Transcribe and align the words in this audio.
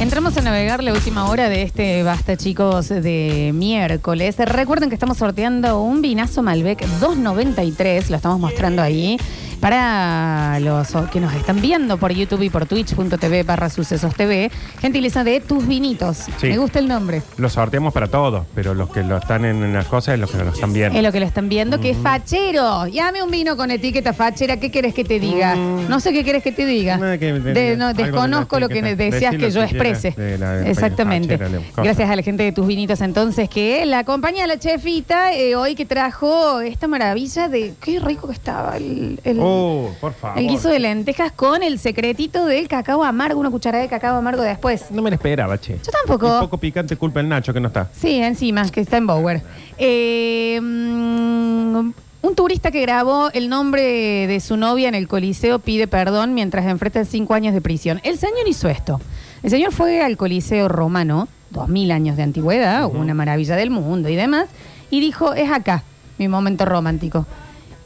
Entramos 0.00 0.36
a 0.36 0.42
navegar 0.42 0.82
la 0.84 0.92
última 0.92 1.28
hora 1.28 1.48
de 1.48 1.62
este 1.62 2.02
Basta 2.04 2.36
Chicos 2.36 2.88
de 2.88 3.50
miércoles. 3.52 4.36
Recuerden 4.38 4.88
que 4.90 4.94
estamos 4.94 5.18
sorteando 5.18 5.82
un 5.82 6.00
vinazo 6.02 6.42
Malbec 6.42 6.86
293, 7.00 8.08
lo 8.10 8.16
estamos 8.16 8.38
mostrando 8.38 8.80
ahí. 8.80 9.18
Para 9.60 10.60
los 10.60 10.86
que 11.10 11.18
nos 11.18 11.34
están 11.34 11.60
viendo 11.60 11.96
por 11.98 12.12
YouTube 12.12 12.42
y 12.42 12.48
por 12.48 12.66
twitch.tv 12.66 13.42
barra 13.42 13.68
sucesos 13.68 14.14
TV, 14.14 14.52
gentileza 14.80 15.24
de 15.24 15.40
tus 15.40 15.66
vinitos. 15.66 16.26
Sí. 16.40 16.46
Me 16.46 16.58
gusta 16.58 16.78
el 16.78 16.86
nombre. 16.86 17.22
Lo 17.38 17.48
sorteamos 17.48 17.92
para 17.92 18.06
todos, 18.06 18.46
pero 18.54 18.72
los 18.74 18.88
que 18.90 19.02
lo 19.02 19.16
están 19.16 19.44
en 19.44 19.72
las 19.72 19.86
cosas 19.86 20.14
es 20.14 20.20
los 20.20 20.30
que 20.30 20.38
lo 20.38 20.50
están 20.50 20.72
viendo. 20.72 20.96
Es 20.96 21.04
lo 21.04 21.10
que 21.10 21.18
lo 21.18 21.26
están 21.26 21.48
viendo, 21.48 21.80
que 21.80 21.90
es 21.90 21.96
fachero. 21.98 22.86
Llame 22.86 23.20
un 23.20 23.32
vino 23.32 23.56
con 23.56 23.72
etiqueta 23.72 24.12
fachera. 24.12 24.58
¿Qué 24.58 24.70
quieres 24.70 24.94
que 24.94 25.02
te 25.02 25.18
diga? 25.18 25.56
Mm. 25.56 25.88
No 25.88 25.98
sé 25.98 26.12
qué 26.12 26.22
quieres 26.22 26.44
que 26.44 26.52
te 26.52 26.64
diga. 26.64 26.96
Nada 26.96 27.18
que- 27.18 27.32
De- 27.32 27.76
no, 27.76 27.92
desconozco 27.94 28.60
lo 28.60 28.68
que 28.68 28.78
etiqueta. 28.78 28.94
deseas 28.96 29.32
Decí 29.32 29.44
que 29.44 29.50
yo 29.50 29.60
que 29.62 29.66
de 29.92 30.38
la- 30.38 30.68
Exactamente. 30.68 31.38
cosa. 31.38 31.82
Gracias 31.82 32.10
a 32.10 32.16
la 32.16 32.22
gente 32.22 32.42
de 32.42 32.52
tus 32.52 32.66
vinitos 32.66 33.00
entonces 33.00 33.48
que 33.48 33.84
la 33.86 34.00
acompaña 34.00 34.44
a 34.44 34.46
la 34.46 34.58
chefita 34.58 35.32
eh, 35.34 35.56
hoy 35.56 35.74
que 35.74 35.84
trajo 35.86 36.60
esta 36.60 36.86
maravilla 36.88 37.48
de 37.48 37.74
qué 37.82 38.00
rico 38.00 38.26
que 38.28 38.34
estaba 38.34 38.76
el, 38.76 39.20
el- 39.24 39.38
Oh, 39.40 39.90
por 40.00 40.12
favor. 40.14 40.38
el 40.38 40.48
guiso 40.48 40.68
de 40.68 40.78
lentejas 40.78 41.32
con 41.32 41.62
el 41.62 41.78
secretito 41.78 42.44
del 42.46 42.68
cacao 42.68 43.02
amargo, 43.04 43.40
una 43.40 43.50
cucharada 43.50 43.82
de 43.82 43.88
cacao 43.88 44.16
amargo 44.16 44.42
después. 44.42 44.90
No 44.90 45.02
me 45.02 45.10
lo 45.10 45.14
esperaba, 45.14 45.58
che. 45.58 45.78
Yo 45.84 45.90
tampoco. 45.92 46.32
Un 46.34 46.40
poco 46.40 46.58
picante, 46.58 46.96
culpa 46.96 47.20
el 47.20 47.28
Nacho 47.28 47.52
que 47.52 47.60
no 47.60 47.68
está. 47.68 47.88
Sí, 47.92 48.16
encima, 48.16 48.68
que 48.70 48.80
está 48.80 48.96
en 48.96 49.06
Bower. 49.06 49.42
Eh, 49.78 50.58
mm, 50.62 51.90
un 52.20 52.34
turista 52.34 52.70
que 52.70 52.80
grabó 52.82 53.30
el 53.32 53.48
nombre 53.48 54.26
de 54.26 54.40
su 54.40 54.56
novia 54.56 54.88
en 54.88 54.94
el 54.94 55.06
Coliseo 55.08 55.60
pide 55.60 55.86
perdón 55.86 56.34
mientras 56.34 56.66
enfrenta 56.66 57.04
cinco 57.04 57.34
años 57.34 57.54
de 57.54 57.60
prisión. 57.60 58.00
El 58.02 58.18
señor 58.18 58.46
hizo 58.48 58.68
esto. 58.68 59.00
El 59.42 59.50
señor 59.50 59.72
fue 59.72 60.02
al 60.02 60.16
Coliseo 60.16 60.68
romano, 60.68 61.28
dos 61.50 61.68
mil 61.68 61.90
años 61.90 62.16
de 62.16 62.22
antigüedad, 62.22 62.86
una 62.86 63.14
maravilla 63.14 63.56
del 63.56 63.70
mundo 63.70 64.08
y 64.08 64.16
demás, 64.16 64.48
y 64.90 65.00
dijo, 65.00 65.34
es 65.34 65.50
acá 65.50 65.82
mi 66.18 66.28
momento 66.28 66.64
romántico. 66.64 67.26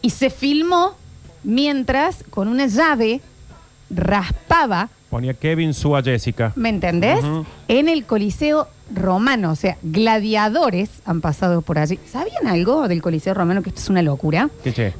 Y 0.00 0.10
se 0.10 0.30
filmó 0.30 0.94
mientras 1.44 2.24
con 2.30 2.48
una 2.48 2.66
llave 2.66 3.20
raspaba 3.90 4.88
Ponía 5.12 5.34
Kevin, 5.34 5.74
Sue 5.74 5.98
a 5.98 6.02
Jessica. 6.02 6.52
¿Me 6.56 6.70
entendés? 6.70 7.22
En 7.68 7.90
el 7.90 8.06
Coliseo 8.06 8.66
Romano, 8.94 9.50
o 9.50 9.56
sea, 9.56 9.76
gladiadores 9.82 11.02
han 11.04 11.20
pasado 11.20 11.60
por 11.60 11.78
allí. 11.78 11.98
¿Sabían 12.10 12.46
algo 12.46 12.88
del 12.88 13.02
Coliseo 13.02 13.34
Romano? 13.34 13.62
Que 13.62 13.68
esto 13.68 13.82
es 13.82 13.90
una 13.90 14.00
locura. 14.00 14.48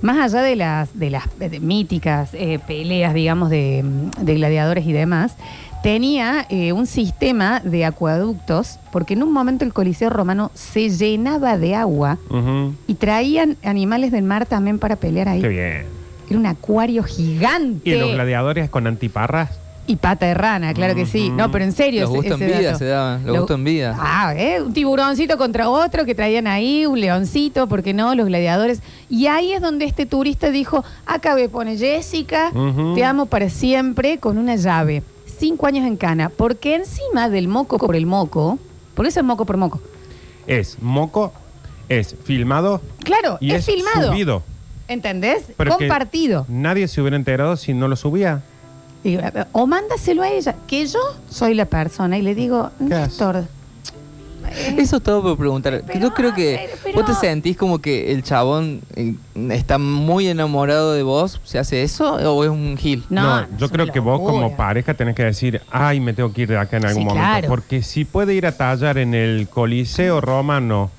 Más 0.03 0.19
allá 0.19 0.43
de 0.43 0.55
las, 0.55 0.99
de 0.99 1.09
las 1.09 1.25
de 1.39 1.61
míticas 1.61 2.29
eh, 2.35 2.59
peleas, 2.67 3.15
digamos, 3.15 3.49
de, 3.49 3.83
de 4.21 4.35
gladiadores 4.35 4.85
y 4.85 4.93
demás, 4.93 5.35
tenía 5.83 6.47
eh, 6.49 6.73
un 6.73 6.87
sistema 6.87 7.61
de 7.61 7.85
acueductos, 7.85 8.79
porque 8.93 9.15
en 9.15 9.23
un 9.23 9.33
momento 9.33 9.65
el 9.65 9.73
Coliseo 9.73 10.11
Romano 10.11 10.51
se 10.55 10.91
llenaba 10.91 11.59
de 11.59 11.75
agua 11.75 12.19
Ujú. 12.31 12.75
y 12.87 12.95
traían 12.95 13.57
animales 13.65 14.13
del 14.13 14.25
mar 14.25 14.47
también 14.47 14.79
para 14.79 14.97
pelear 14.97 15.29
ahí. 15.29 15.41
Qué 15.41 15.49
bien. 15.49 15.85
Era 16.31 16.39
un 16.39 16.47
acuario 16.47 17.03
gigante. 17.03 17.91
¿Y 17.91 17.99
los 17.99 18.13
gladiadores 18.13 18.71
con 18.71 18.87
antiparras? 18.87 19.51
Y 19.85 19.97
pata 19.97 20.27
de 20.27 20.35
rana, 20.35 20.73
claro 20.75 20.95
que 20.95 21.07
sí. 21.07 21.29
No, 21.31 21.51
pero 21.51 21.65
en 21.65 21.73
serio. 21.73 22.03
Los 22.03 22.11
ese- 22.11 22.17
gustos 22.19 22.41
en 22.41 22.47
ese 22.49 22.59
vida 22.59 22.67
dato. 22.69 22.79
se 22.79 22.85
daban, 22.85 23.25
los 23.27 23.35
Lo- 23.35 23.41
gustos 23.41 23.57
en 23.59 23.65
vida. 23.65 23.97
Ah, 23.99 24.33
¿eh? 24.37 24.63
Un 24.63 24.73
tiburoncito 24.73 25.37
contra 25.37 25.69
otro 25.69 26.05
que 26.05 26.15
traían 26.15 26.47
ahí, 26.47 26.87
un 26.87 27.01
leoncito, 27.01 27.67
¿por 27.67 27.83
qué 27.83 27.93
no? 27.93 28.15
Los 28.15 28.29
gladiadores. 28.29 28.81
Y 29.11 29.27
ahí 29.27 29.53
es 29.53 29.61
donde 29.61 29.85
este 29.85 30.07
turista 30.07 30.51
dijo, 30.51 30.85
acá 31.05 31.35
me 31.35 31.49
pone 31.49 31.77
Jessica, 31.77 32.53
Ujú. 32.55 32.95
te 32.95 33.03
amo 33.05 33.27
para 33.27 33.51
siempre, 33.51 34.19
con 34.19 34.39
una 34.39 34.55
llave. 34.55 35.03
Cinco 35.43 35.67
años 35.67 35.85
en 35.89 35.97
cana. 35.97 36.29
Porque 36.29 36.77
encima 36.77 37.29
del 37.29 37.49
moco 37.49 37.77
por 37.77 37.97
el 37.97 38.07
moco, 38.07 38.61
por 38.95 39.07
eso 39.07 39.19
es 39.19 39.27
moco 39.27 39.45
por 39.45 39.57
moco. 39.57 39.81
Es 40.47 40.81
moco, 40.81 41.33
es 41.89 42.15
filmado 42.23 42.81
Claro, 43.03 43.39
y 43.41 43.51
es, 43.51 43.67
es, 43.67 43.75
filmado. 43.75 44.13
subido. 44.13 44.45
¿Entendés? 44.87 45.47
Pero 45.57 45.77
Compartido. 45.77 46.47
Nadie 46.49 46.87
se 46.87 47.01
hubiera 47.01 47.17
enterado 47.17 47.57
si 47.57 47.75
no 47.75 47.89
lo 47.89 47.97
subía. 47.97 48.45
Y, 49.03 49.17
eh, 49.17 49.33
o 49.51 49.67
mándaselo 49.67 50.23
a 50.23 50.31
ella, 50.31 50.55
que 50.69 50.87
yo 50.87 51.01
soy 51.29 51.55
la 51.55 51.65
persona 51.65 52.17
y 52.19 52.23
le 52.23 52.37
digo. 52.37 52.71
Néstor. 52.79 53.47
Eh, 54.57 54.77
Eso 54.79 54.97
es 54.97 55.03
todo 55.03 55.23
por 55.23 55.37
preguntar. 55.37 55.83
Pero, 55.87 56.01
Yo 56.01 56.15
creo 56.15 56.35
que 56.35 56.71
pero- 56.83 56.97
vos 56.97 57.07
te 57.07 57.15
sentís 57.15 57.57
como 57.57 57.81
que 57.81 58.13
el 58.13 58.23
chabón 58.23 58.81
eh, 58.97 59.15
está 59.51 59.79
muy 59.79 60.29
enamorado 60.29 60.93
de 60.93 61.03
vos, 61.03 61.41
¿se 61.45 61.59
hace 61.59 61.83
eso 61.83 62.15
o 62.15 62.45
es 62.45 62.51
un 62.51 62.77
gil? 62.77 63.05
No, 63.11 63.47
yo 63.59 63.69
creo 63.69 63.87
que 63.87 64.01
vos 64.01 64.21
como 64.21 64.57
pareja 64.57 64.95
tenés 64.95 65.15
que 65.15 65.25
decir, 65.25 65.61
ay, 65.71 66.01
me 66.01 66.13
tengo 66.13 66.33
que 66.33 66.43
ir 66.43 66.49
de 66.49 66.59
acá 66.59 66.77
en 66.77 66.87
algún 66.87 67.03
Sí, 67.03 67.09
momento. 67.09 67.27
claro. 67.29 67.49
Porque 67.49 67.83
si 67.83 68.05
puede 68.05 68.35
ir 68.35 68.47
a 68.47 68.53
tallar 68.53 68.99
en 68.99 69.15
el 69.15 69.49
Coliseo 69.49 70.21
Romano 70.21 70.91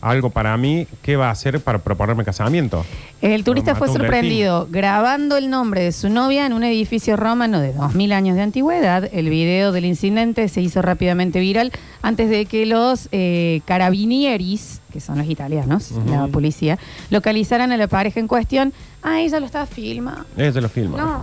algo 0.00 0.30
para 0.30 0.56
mí, 0.56 0.86
¿qué 1.02 1.16
va 1.16 1.28
a 1.28 1.30
hacer 1.30 1.60
para 1.60 1.78
proponerme 1.78 2.24
casamiento? 2.24 2.84
El 3.22 3.44
turista 3.44 3.74
fue 3.74 3.88
sorprendido 3.88 4.68
grabando 4.70 5.36
el 5.36 5.48
nombre 5.48 5.82
de 5.82 5.92
su 5.92 6.08
novia 6.10 6.44
en 6.46 6.52
un 6.52 6.64
edificio 6.64 7.16
romano 7.16 7.60
de 7.60 7.72
2000 7.72 8.12
años 8.12 8.36
de 8.36 8.42
antigüedad. 8.42 9.08
El 9.12 9.30
video 9.30 9.72
del 9.72 9.84
incidente 9.86 10.48
se 10.48 10.60
hizo 10.60 10.82
rápidamente 10.82 11.40
viral 11.40 11.72
antes 12.02 12.28
de 12.28 12.44
que 12.46 12.66
los 12.66 13.08
eh, 13.12 13.62
carabinieris, 13.64 14.80
que 14.92 15.00
son 15.00 15.18
los 15.18 15.28
italianos, 15.28 15.92
la 16.06 16.26
policía, 16.28 16.78
localizaran 17.10 17.72
a 17.72 17.76
la 17.76 17.88
pareja 17.88 18.20
en 18.20 18.28
cuestión. 18.28 18.72
Ah, 19.02 19.20
ella 19.20 19.40
lo 19.40 19.46
estaba 19.46 19.66
filmando. 19.66 20.24
Ese 20.36 20.60
lo 20.60 20.68
filma. 20.68 20.98
No. 20.98 21.22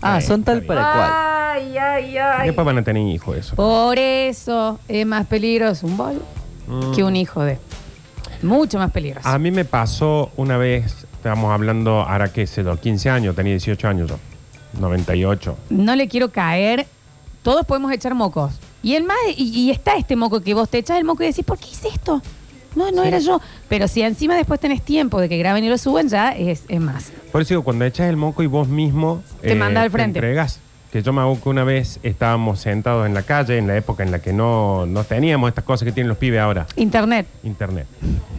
Ah, 0.00 0.20
son 0.20 0.44
tal 0.44 0.58
está 0.58 0.68
para 0.74 0.92
cual. 0.92 1.10
Ay, 1.12 1.76
ay, 1.76 2.16
ay. 2.16 2.46
Después 2.46 2.64
van 2.64 2.78
a 2.78 2.84
tener 2.84 3.02
hijos 3.08 3.36
eso. 3.36 3.56
Por 3.56 3.98
eso 3.98 4.78
es 4.86 5.04
más 5.04 5.26
peligroso 5.26 5.86
un 5.86 5.96
bol 5.96 6.22
Mm. 6.68 6.92
que 6.94 7.02
un 7.02 7.16
hijo 7.16 7.42
de. 7.42 7.58
Mucho 8.42 8.78
más 8.78 8.90
peligroso. 8.90 9.28
A 9.28 9.38
mí 9.38 9.50
me 9.50 9.64
pasó 9.64 10.30
una 10.36 10.56
vez, 10.56 11.06
estábamos 11.14 11.50
hablando, 11.52 12.00
ahora 12.02 12.32
qué 12.32 12.46
sé 12.46 12.62
yo, 12.64 12.76
15 12.78 13.10
años, 13.10 13.34
tenía 13.36 13.52
18 13.52 13.88
años 13.88 14.08
yo, 14.10 14.18
98. 14.80 15.56
no 15.70 15.96
le 15.96 16.08
quiero 16.08 16.30
caer. 16.30 16.86
Todos 17.42 17.64
podemos 17.64 17.90
echar 17.92 18.14
mocos. 18.14 18.52
Y 18.82 18.94
el 18.94 19.04
más, 19.04 19.16
y, 19.36 19.42
y 19.60 19.70
está 19.70 19.96
este 19.96 20.16
moco 20.16 20.40
que 20.40 20.54
vos 20.54 20.68
te 20.68 20.78
echas 20.78 20.98
el 20.98 21.04
moco 21.04 21.22
y 21.22 21.26
decís, 21.26 21.44
¿por 21.44 21.58
qué 21.58 21.66
hice 21.70 21.88
esto? 21.88 22.20
No, 22.76 22.90
no 22.90 23.02
Sí. 23.02 23.08
era 23.08 23.18
yo. 23.18 23.40
Pero 23.68 23.88
si 23.88 24.02
encima 24.02 24.36
después 24.36 24.60
tenés 24.60 24.82
tiempo 24.82 25.20
de 25.20 25.28
que 25.28 25.38
graben 25.38 25.64
y 25.64 25.68
lo 25.68 25.78
suban, 25.78 26.08
ya 26.08 26.30
es, 26.32 26.62
es 26.68 26.80
más. 26.80 27.10
Por 27.32 27.40
eso 27.42 27.50
digo, 27.50 27.64
cuando 27.64 27.84
echas 27.84 28.08
el 28.08 28.16
moco 28.16 28.42
y 28.42 28.46
vos 28.46 28.68
mismo 28.68 29.22
eh, 29.42 29.48
Te 29.48 29.54
manda 29.54 29.80
al 29.82 29.90
frente. 29.90 30.18
entregas. 30.18 30.60
Que 30.92 31.02
yo 31.02 31.12
me 31.12 31.20
hago 31.20 31.38
que 31.40 31.48
una 31.50 31.64
vez 31.64 32.00
estábamos 32.02 32.60
sentados 32.60 33.06
en 33.06 33.12
la 33.12 33.22
calle, 33.22 33.58
en 33.58 33.66
la 33.66 33.76
época 33.76 34.02
en 34.02 34.10
la 34.10 34.20
que 34.20 34.32
no, 34.32 34.86
no 34.86 35.04
teníamos 35.04 35.48
estas 35.48 35.64
cosas 35.64 35.84
que 35.84 35.92
tienen 35.92 36.08
los 36.08 36.16
pibes 36.16 36.40
ahora, 36.40 36.66
Internet. 36.76 37.26
internet. 37.42 37.86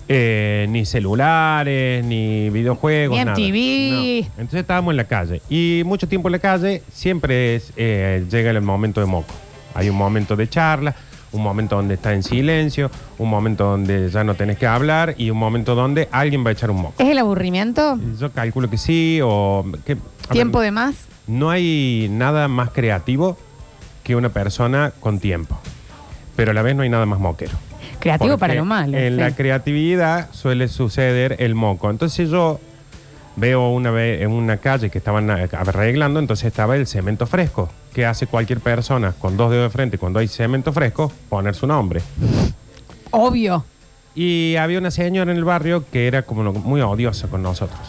Eh, 0.07 0.65
ni 0.69 0.83
celulares, 0.85 2.03
ni 2.03 2.49
videojuegos, 2.49 3.17
Ni 3.17 3.23
nada. 3.23 3.37
MTV. 3.37 4.21
No. 4.23 4.41
Entonces 4.41 4.61
estábamos 4.61 4.91
en 4.93 4.97
la 4.97 5.03
calle. 5.03 5.41
Y 5.49 5.83
mucho 5.85 6.07
tiempo 6.07 6.27
en 6.29 6.31
la 6.33 6.39
calle 6.39 6.81
siempre 6.91 7.55
es, 7.55 7.71
eh, 7.77 8.25
llega 8.31 8.49
el 8.49 8.61
momento 8.61 8.99
de 8.99 9.05
moco. 9.05 9.33
Hay 9.75 9.87
un 9.89 9.95
momento 9.95 10.35
de 10.35 10.49
charla, 10.49 10.95
un 11.31 11.43
momento 11.43 11.75
donde 11.75 11.93
está 11.93 12.13
en 12.13 12.23
silencio, 12.23 12.89
un 13.19 13.29
momento 13.29 13.65
donde 13.65 14.09
ya 14.09 14.23
no 14.23 14.33
tenés 14.33 14.57
que 14.57 14.65
hablar 14.65 15.13
y 15.19 15.29
un 15.29 15.37
momento 15.37 15.75
donde 15.75 16.09
alguien 16.11 16.43
va 16.43 16.49
a 16.49 16.53
echar 16.53 16.71
un 16.71 16.81
moco. 16.81 16.95
¿Es 16.97 17.07
el 17.09 17.19
aburrimiento? 17.19 17.99
Yo 18.19 18.31
calculo 18.31 18.67
que 18.71 18.77
sí, 18.77 19.19
o... 19.23 19.63
Que, 19.85 19.95
¿Tiempo 20.31 20.61
de 20.61 20.71
más? 20.71 20.95
No 21.27 21.49
hay 21.49 22.07
nada 22.09 22.47
más 22.47 22.71
creativo 22.71 23.37
que 24.03 24.15
una 24.15 24.29
persona 24.29 24.91
con 24.99 25.19
tiempo. 25.19 25.59
Pero 26.35 26.51
a 26.51 26.53
la 26.53 26.61
vez 26.61 26.75
no 26.75 26.83
hay 26.83 26.89
nada 26.89 27.05
más 27.05 27.19
moquero. 27.19 27.57
Creativo 27.99 28.29
Porque 28.31 28.39
para 28.39 28.55
lo 28.55 28.65
malo. 28.65 28.97
En 28.97 29.13
sí. 29.13 29.19
la 29.19 29.35
creatividad 29.35 30.31
suele 30.31 30.67
suceder 30.67 31.35
el 31.39 31.53
moco. 31.53 31.89
Entonces 31.89 32.29
yo 32.29 32.59
veo 33.35 33.69
una 33.69 33.91
vez 33.91 34.21
en 34.21 34.31
una 34.31 34.57
calle 34.57 34.89
que 34.89 34.97
estaban 34.97 35.29
arreglando, 35.29 36.19
entonces 36.19 36.45
estaba 36.45 36.75
el 36.75 36.87
cemento 36.87 37.25
fresco. 37.27 37.69
que 37.93 38.05
hace 38.05 38.27
cualquier 38.27 38.59
persona 38.59 39.13
con 39.13 39.37
dos 39.37 39.51
dedos 39.51 39.65
de 39.65 39.69
frente 39.69 39.97
cuando 39.97 40.19
hay 40.19 40.27
cemento 40.27 40.71
fresco? 40.73 41.11
Poner 41.29 41.55
su 41.55 41.67
nombre. 41.67 42.01
Obvio. 43.11 43.65
Y 44.15 44.55
había 44.57 44.79
una 44.79 44.91
señora 44.91 45.31
en 45.31 45.37
el 45.37 45.43
barrio 45.43 45.85
que 45.91 46.07
era 46.07 46.23
como 46.23 46.51
muy 46.53 46.81
odiosa 46.81 47.27
con 47.27 47.41
nosotros. 47.41 47.79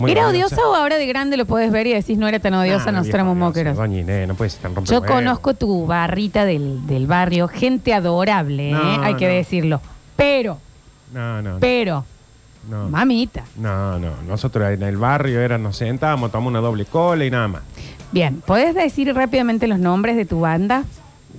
Muy 0.00 0.12
¿Era 0.12 0.28
odiosa 0.28 0.56
o 0.68 0.74
ahora 0.74 0.96
de 0.96 1.06
grande 1.06 1.36
lo 1.36 1.44
puedes 1.46 1.72
ver 1.72 1.86
y 1.88 1.92
decís 1.92 2.18
no 2.18 2.28
era 2.28 2.38
tan 2.38 2.54
odiosa, 2.54 2.90
odiosa, 2.90 3.34
moqueros? 3.36 3.76
No 3.76 4.34
puede 4.34 4.50
ser 4.50 4.60
tan 4.62 4.70
Yo 4.72 4.76
rompehuevos. 4.76 5.06
conozco 5.08 5.54
tu 5.54 5.86
barrita 5.86 6.44
del, 6.44 6.86
del 6.86 7.06
barrio, 7.06 7.48
gente 7.48 7.92
adorable, 7.94 8.70
No, 8.72 8.78
¿eh? 8.94 8.98
hay 9.02 9.14
que 9.14 9.26
no. 9.26 9.32
decirlo. 9.34 9.80
Pero, 10.16 10.58
No, 11.12 11.42
no. 11.42 11.58
pero, 11.58 12.04
no. 12.70 12.88
mamita. 12.88 13.42
No, 13.56 13.98
no. 13.98 14.10
Nosotros 14.28 14.70
en 14.70 14.82
el 14.82 14.96
barrio 14.96 15.40
era, 15.40 15.58
nos 15.58 15.76
sentábamos, 15.76 16.30
tomamos 16.30 16.50
una 16.50 16.60
doble 16.60 16.84
cola 16.84 17.24
y 17.24 17.30
nada 17.30 17.48
más. 17.48 17.62
Bien, 18.12 18.40
¿puedes 18.46 18.74
decir 18.74 19.12
rápidamente 19.14 19.66
los 19.66 19.78
nombres 19.78 20.16
de 20.16 20.24
tu 20.26 20.40
banda? 20.40 20.84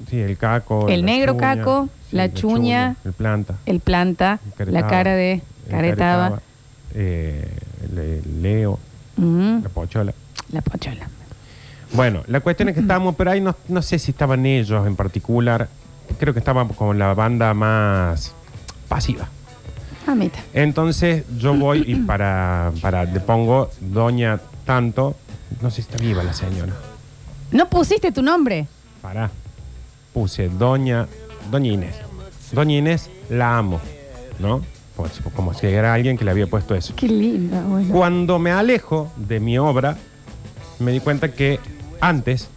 Sí, 0.09 0.19
el 0.19 0.37
caco. 0.37 0.87
El 0.87 1.01
la 1.01 1.05
negro 1.05 1.37
caco, 1.37 1.89
la 2.11 2.33
chuña, 2.33 2.95
el 3.05 3.13
planta. 3.13 3.55
El 3.65 3.79
planta, 3.79 4.39
caretaba, 4.57 4.81
la 4.81 4.87
cara 4.87 5.15
de 5.15 5.33
el 5.33 5.41
caretaba, 5.71 6.41
eh, 6.93 7.47
el 7.83 8.41
Leo, 8.41 8.79
ujú, 9.17 9.61
la 9.63 9.69
pochola. 9.69 10.13
la 10.51 10.61
pochola. 10.61 11.07
Bueno, 11.93 12.23
la 12.27 12.39
cuestión 12.41 12.69
es 12.69 12.75
que 12.75 12.81
estábamos, 12.81 13.15
pero 13.15 13.31
ahí 13.31 13.41
no, 13.41 13.55
no 13.67 13.81
sé 13.81 13.97
si 13.97 14.11
estaban 14.11 14.45
ellos 14.45 14.85
en 14.85 14.95
particular. 14.95 15.67
Creo 16.19 16.33
que 16.33 16.39
estaban 16.39 16.67
con 16.69 16.99
la 16.99 17.13
banda 17.13 17.53
más 17.53 18.33
pasiva. 18.87 19.27
Mamita. 20.05 20.39
Entonces 20.53 21.23
yo 21.37 21.53
voy 21.55 21.83
y 21.87 21.95
para, 21.95 22.71
para 22.81 23.05
le 23.05 23.19
pongo 23.19 23.69
Doña 23.79 24.39
Tanto. 24.65 25.15
No 25.61 25.69
sé 25.69 25.77
si 25.77 25.81
está 25.81 25.97
viva 25.97 26.23
la 26.23 26.33
señora. 26.33 26.73
¿No 27.51 27.67
pusiste 27.69 28.11
tu 28.11 28.21
nombre? 28.21 28.67
Pará. 29.01 29.29
Puse 30.13 30.47
Doña, 30.49 31.07
Doña 31.51 31.71
Inés. 31.71 31.95
Doña 32.51 32.77
Inés 32.77 33.09
la 33.29 33.57
amo, 33.57 33.79
¿no? 34.39 34.61
Como 35.35 35.53
si 35.53 35.67
era 35.67 35.93
alguien 35.93 36.17
que 36.17 36.25
le 36.25 36.31
había 36.31 36.47
puesto 36.47 36.75
eso. 36.75 36.93
Qué 36.95 37.07
linda, 37.07 37.61
bueno. 37.63 37.93
Cuando 37.93 38.39
me 38.39 38.51
alejo 38.51 39.11
de 39.15 39.39
mi 39.39 39.57
obra, 39.57 39.97
me 40.79 40.91
di 40.91 40.99
cuenta 40.99 41.31
que 41.31 41.59
antes, 42.01 42.47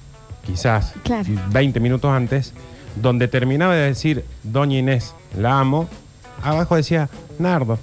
quizás 0.44 0.94
Claro. 1.04 1.28
20 1.50 1.80
minutos 1.80 2.10
antes, 2.10 2.52
donde 2.96 3.28
terminaba 3.28 3.74
de 3.74 3.86
decir 3.86 4.24
Doña 4.42 4.78
Inés, 4.78 5.14
la 5.38 5.58
amo, 5.60 5.88
abajo 6.42 6.76
decía 6.76 7.08
Nardo. 7.38 7.78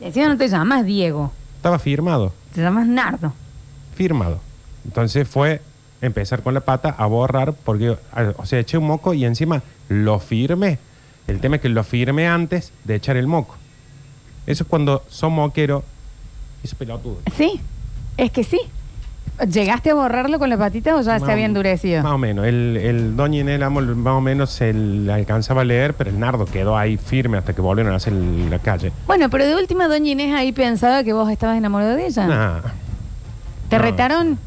Y 0.00 0.04
encima 0.06 0.28
no 0.28 0.36
te 0.36 0.48
llamas 0.48 0.84
Diego, 0.84 1.32
Estaba 1.56 1.78
firmado, 1.78 2.32
te 2.54 2.60
llamas 2.62 2.86
Nardo. 2.86 3.32
firmado. 3.94 4.40
Entonces 4.84 5.26
fue 5.26 5.62
empezar 6.00 6.42
con 6.42 6.52
la 6.54 6.60
pata 6.60 6.90
a 6.96 7.06
borrar, 7.06 7.54
porque, 7.54 7.96
a- 8.12 8.34
o 8.36 8.44
sea, 8.46 8.60
eché 8.60 8.76
un 8.78 8.86
moco 8.86 9.14
y 9.14 9.24
encima 9.24 9.62
lo 9.88 10.18
firmé. 10.20 10.78
El 11.28 11.40
tema 11.40 11.56
es 11.56 11.62
que 11.62 11.68
lo 11.68 11.82
firmé 11.84 12.28
antes 12.28 12.72
de 12.84 12.94
echar 12.94 13.16
el 13.16 13.26
moco. 13.26 13.56
Eso 14.46 14.62
es 14.64 14.68
cuando 14.68 15.02
son 15.08 15.32
moquero 15.32 15.82
y 16.62 16.66
es 16.66 16.74
pelotudo. 16.74 17.18
Sí, 17.36 17.60
es 18.16 18.30
que 18.30 18.44
sí. 18.44 18.60
¿Llegaste 19.52 19.90
a 19.90 19.94
borrarlo 19.94 20.38
con 20.38 20.48
la 20.48 20.56
patita 20.56 20.96
o 20.96 21.02
ya 21.02 21.14
Más 21.18 21.22
se 21.24 21.30
había 21.32 21.44
endurecido? 21.44 22.02
Más 22.02 22.12
o 22.12 22.16
menos. 22.18 22.46
El, 22.46 22.76
el 22.78 23.16
Doña 23.16 23.40
Inés 23.40 23.60
Amo, 23.60 23.82
más 23.82 24.14
o 24.14 24.20
menos 24.22 24.50
se 24.50 24.72
le 24.72 25.12
alcanzaba 25.12 25.60
a 25.60 25.64
leer, 25.64 25.92
pero 25.92 26.08
el 26.08 26.18
Nardo 26.18 26.46
quedó 26.46 26.74
ahí 26.78 26.96
firme 26.96 27.36
hasta 27.36 27.52
que 27.52 27.60
volvieron 27.60 27.92
a 27.92 27.96
hacer 27.96 28.14
el- 28.14 28.48
la 28.48 28.58
calle. 28.60 28.92
Bueno, 29.06 29.28
pero 29.28 29.44
de 29.44 29.54
última, 29.54 29.88
doña 29.88 30.10
Inés 30.12 30.32
ahí 30.34 30.52
pensaba 30.52 31.04
que 31.04 31.12
vos 31.12 31.30
estabas 31.30 31.58
enamorado 31.58 31.96
de 31.96 32.06
ella. 32.06 32.26
Nah, 32.26 32.60
¿Te 33.68 33.76
no. 33.76 33.82
retaron? 33.82 34.38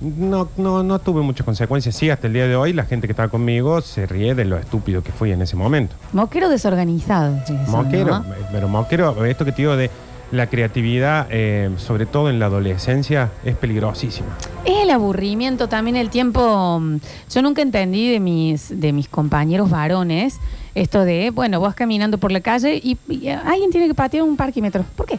no, 0.00 0.48
no, 0.56 0.82
no 0.82 0.98
tuve 0.98 1.22
muchas 1.22 1.44
consecuencias. 1.44 1.94
Sí, 1.94 2.10
hasta 2.10 2.26
el 2.28 2.32
día 2.32 2.46
de 2.46 2.56
hoy 2.56 2.72
la 2.72 2.84
gente 2.84 3.06
que 3.06 3.12
estaba 3.12 3.28
conmigo 3.28 3.80
se 3.80 4.06
ríe 4.06 4.34
de 4.34 4.44
lo 4.44 4.56
estúpido 4.58 5.02
que 5.02 5.12
fui 5.12 5.32
en 5.32 5.42
ese 5.42 5.56
momento. 5.56 5.94
Moquero 6.12 6.48
desorganizado. 6.48 7.36
es 7.36 7.50
eso, 7.50 7.70
moquero, 7.70 8.20
¿no? 8.20 8.24
pero 8.52 8.68
moquero, 8.68 9.24
esto 9.24 9.44
que 9.44 9.52
te 9.52 9.62
digo 9.62 9.76
de 9.76 9.90
la 10.32 10.46
creatividad, 10.46 11.26
eh, 11.30 11.70
sobre 11.76 12.06
todo 12.06 12.30
en 12.30 12.38
la 12.38 12.46
adolescencia, 12.46 13.30
es 13.44 13.56
peligrosísima. 13.56 14.28
Es 14.64 14.84
el 14.84 14.90
aburrimiento 14.90 15.68
también, 15.68 15.96
el 15.96 16.08
tiempo. 16.08 16.78
mm, 16.80 16.96
Yo 17.34 17.42
nunca 17.42 17.62
entendí 17.62 18.08
de 18.12 18.20
mis, 18.20 18.80
de 18.80 18.92
mis 18.92 19.08
compañeros 19.08 19.70
varones 19.70 20.38
esto 20.76 21.04
de, 21.04 21.30
bueno, 21.30 21.58
vos 21.58 21.74
caminando 21.74 22.18
por 22.18 22.30
la 22.30 22.40
calle 22.40 22.76
y, 22.80 22.96
y 23.08 23.26
alguien 23.28 23.72
tiene 23.72 23.88
que 23.88 23.94
patear 23.94 24.22
un 24.22 24.36
parquímetro. 24.36 24.84
¿Por 24.94 25.06
qué? 25.06 25.18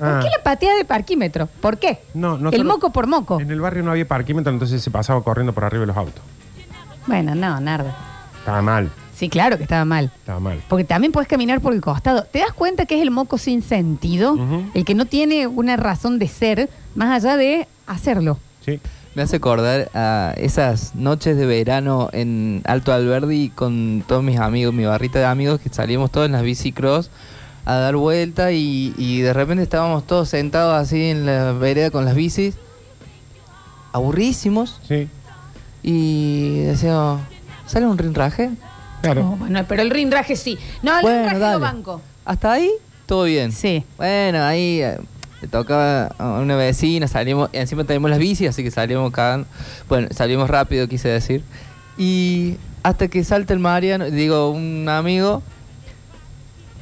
¿Por 0.00 0.08
Ah. 0.08 0.20
qué 0.22 0.28
la 0.36 0.42
patea 0.42 0.74
de 0.76 0.84
parquímetro? 0.84 1.46
¿Por 1.60 1.78
qué? 1.78 2.00
No, 2.14 2.34
el 2.36 2.42
nosotros- 2.42 2.66
moco 2.66 2.90
por 2.90 3.06
moco. 3.06 3.38
En 3.38 3.50
el 3.50 3.60
barrio 3.60 3.82
no 3.84 3.90
había 3.92 4.08
parquímetro, 4.08 4.50
entonces 4.52 4.82
se 4.82 4.90
pasaba 4.90 5.22
corriendo 5.22 5.52
por 5.52 5.62
arriba 5.64 5.82
de 5.82 5.86
los 5.88 5.96
autos. 5.96 6.22
Bueno, 7.06 7.34
no, 7.34 7.60
Nardo. 7.60 7.90
Estaba 8.38 8.62
mal, 8.62 8.90
Sí, 9.14 9.28
claro 9.28 9.58
que 9.58 9.64
estaba 9.64 9.84
mal. 9.84 10.10
estaba 10.16 10.40
mal. 10.40 10.62
Porque 10.68 10.84
también 10.84 11.12
puedes 11.12 11.28
caminar 11.28 11.60
por 11.60 11.74
el 11.74 11.82
costado. 11.82 12.24
¿Te 12.24 12.38
das 12.38 12.54
cuenta 12.54 12.86
que 12.86 12.96
es 12.96 13.02
el 13.02 13.10
moco 13.10 13.36
sin 13.36 13.60
sentido? 13.60 14.32
Ujú. 14.32 14.64
El 14.72 14.86
que 14.86 14.94
no 14.94 15.04
tiene 15.04 15.46
una 15.46 15.76
razón 15.76 16.18
de 16.18 16.26
ser, 16.26 16.70
más 16.94 17.22
allá 17.22 17.36
de 17.36 17.68
hacerlo. 17.86 18.38
Sí. 18.64 18.80
Me 19.14 19.20
hace 19.22 19.36
acordar 19.36 19.90
a 19.92 20.32
esas 20.38 20.94
noches 20.94 21.36
de 21.36 21.44
verano 21.44 22.08
en 22.12 22.62
Alto 22.64 22.92
Alberdi 22.94 23.50
con 23.50 24.02
todos 24.06 24.22
mis 24.22 24.38
amigos, 24.38 24.72
mi 24.72 24.84
barrita 24.86 25.18
de 25.18 25.26
amigos, 25.26 25.60
que 25.60 25.68
salíamos 25.68 26.10
todos 26.10 26.26
en 26.26 26.32
las 26.32 26.42
bicicross 26.42 27.10
a 27.64 27.74
dar 27.76 27.96
vuelta 27.96 28.52
y, 28.52 28.94
y 28.96 29.20
de 29.20 29.32
repente 29.32 29.62
estábamos 29.62 30.06
todos 30.06 30.28
sentados 30.28 30.74
así 30.74 31.10
en 31.10 31.26
la 31.26 31.52
vereda 31.52 31.90
con 31.90 32.04
las 32.04 32.14
bicis, 32.14 32.54
aburrísimos, 33.92 34.80
Sí, 34.86 35.08
y 35.82 36.60
decíamos, 36.60 37.20
¿sale 37.66 37.86
un 37.86 37.98
rinraje? 37.98 38.50
claro. 39.02 39.30
Oh, 39.32 39.36
bueno, 39.36 39.64
pero 39.66 39.82
el 39.82 39.90
rindraje 39.90 40.36
sí. 40.36 40.58
No, 40.82 40.98
el 40.98 41.06
rindraje 41.06 41.52
lo 41.54 41.60
banco. 41.60 42.00
Hasta 42.24 42.52
ahí, 42.52 42.70
todo 43.06 43.24
bien. 43.24 43.50
Sí. 43.52 43.82
Bueno, 43.96 44.44
ahí 44.44 44.80
eh, 44.82 44.98
le 45.40 45.48
tocaba 45.48 46.06
a 46.18 46.38
una 46.40 46.54
vecina, 46.56 47.08
salimos, 47.08 47.48
encima 47.52 47.84
tenemos 47.84 48.10
las 48.10 48.18
bicis, 48.18 48.48
así 48.50 48.62
que 48.62 48.70
salimos 48.70 49.10
cagando. 49.12 49.46
Bueno, 49.88 50.08
salimos 50.10 50.50
rápido, 50.50 50.86
quise 50.86 51.08
decir. 51.08 51.42
Y 51.96 52.56
hasta 52.82 53.08
que 53.08 53.24
salta 53.24 53.52
el 53.54 53.58
Mariano, 53.58 54.10
digo, 54.10 54.50
un 54.50 54.86
amigo, 54.88 55.42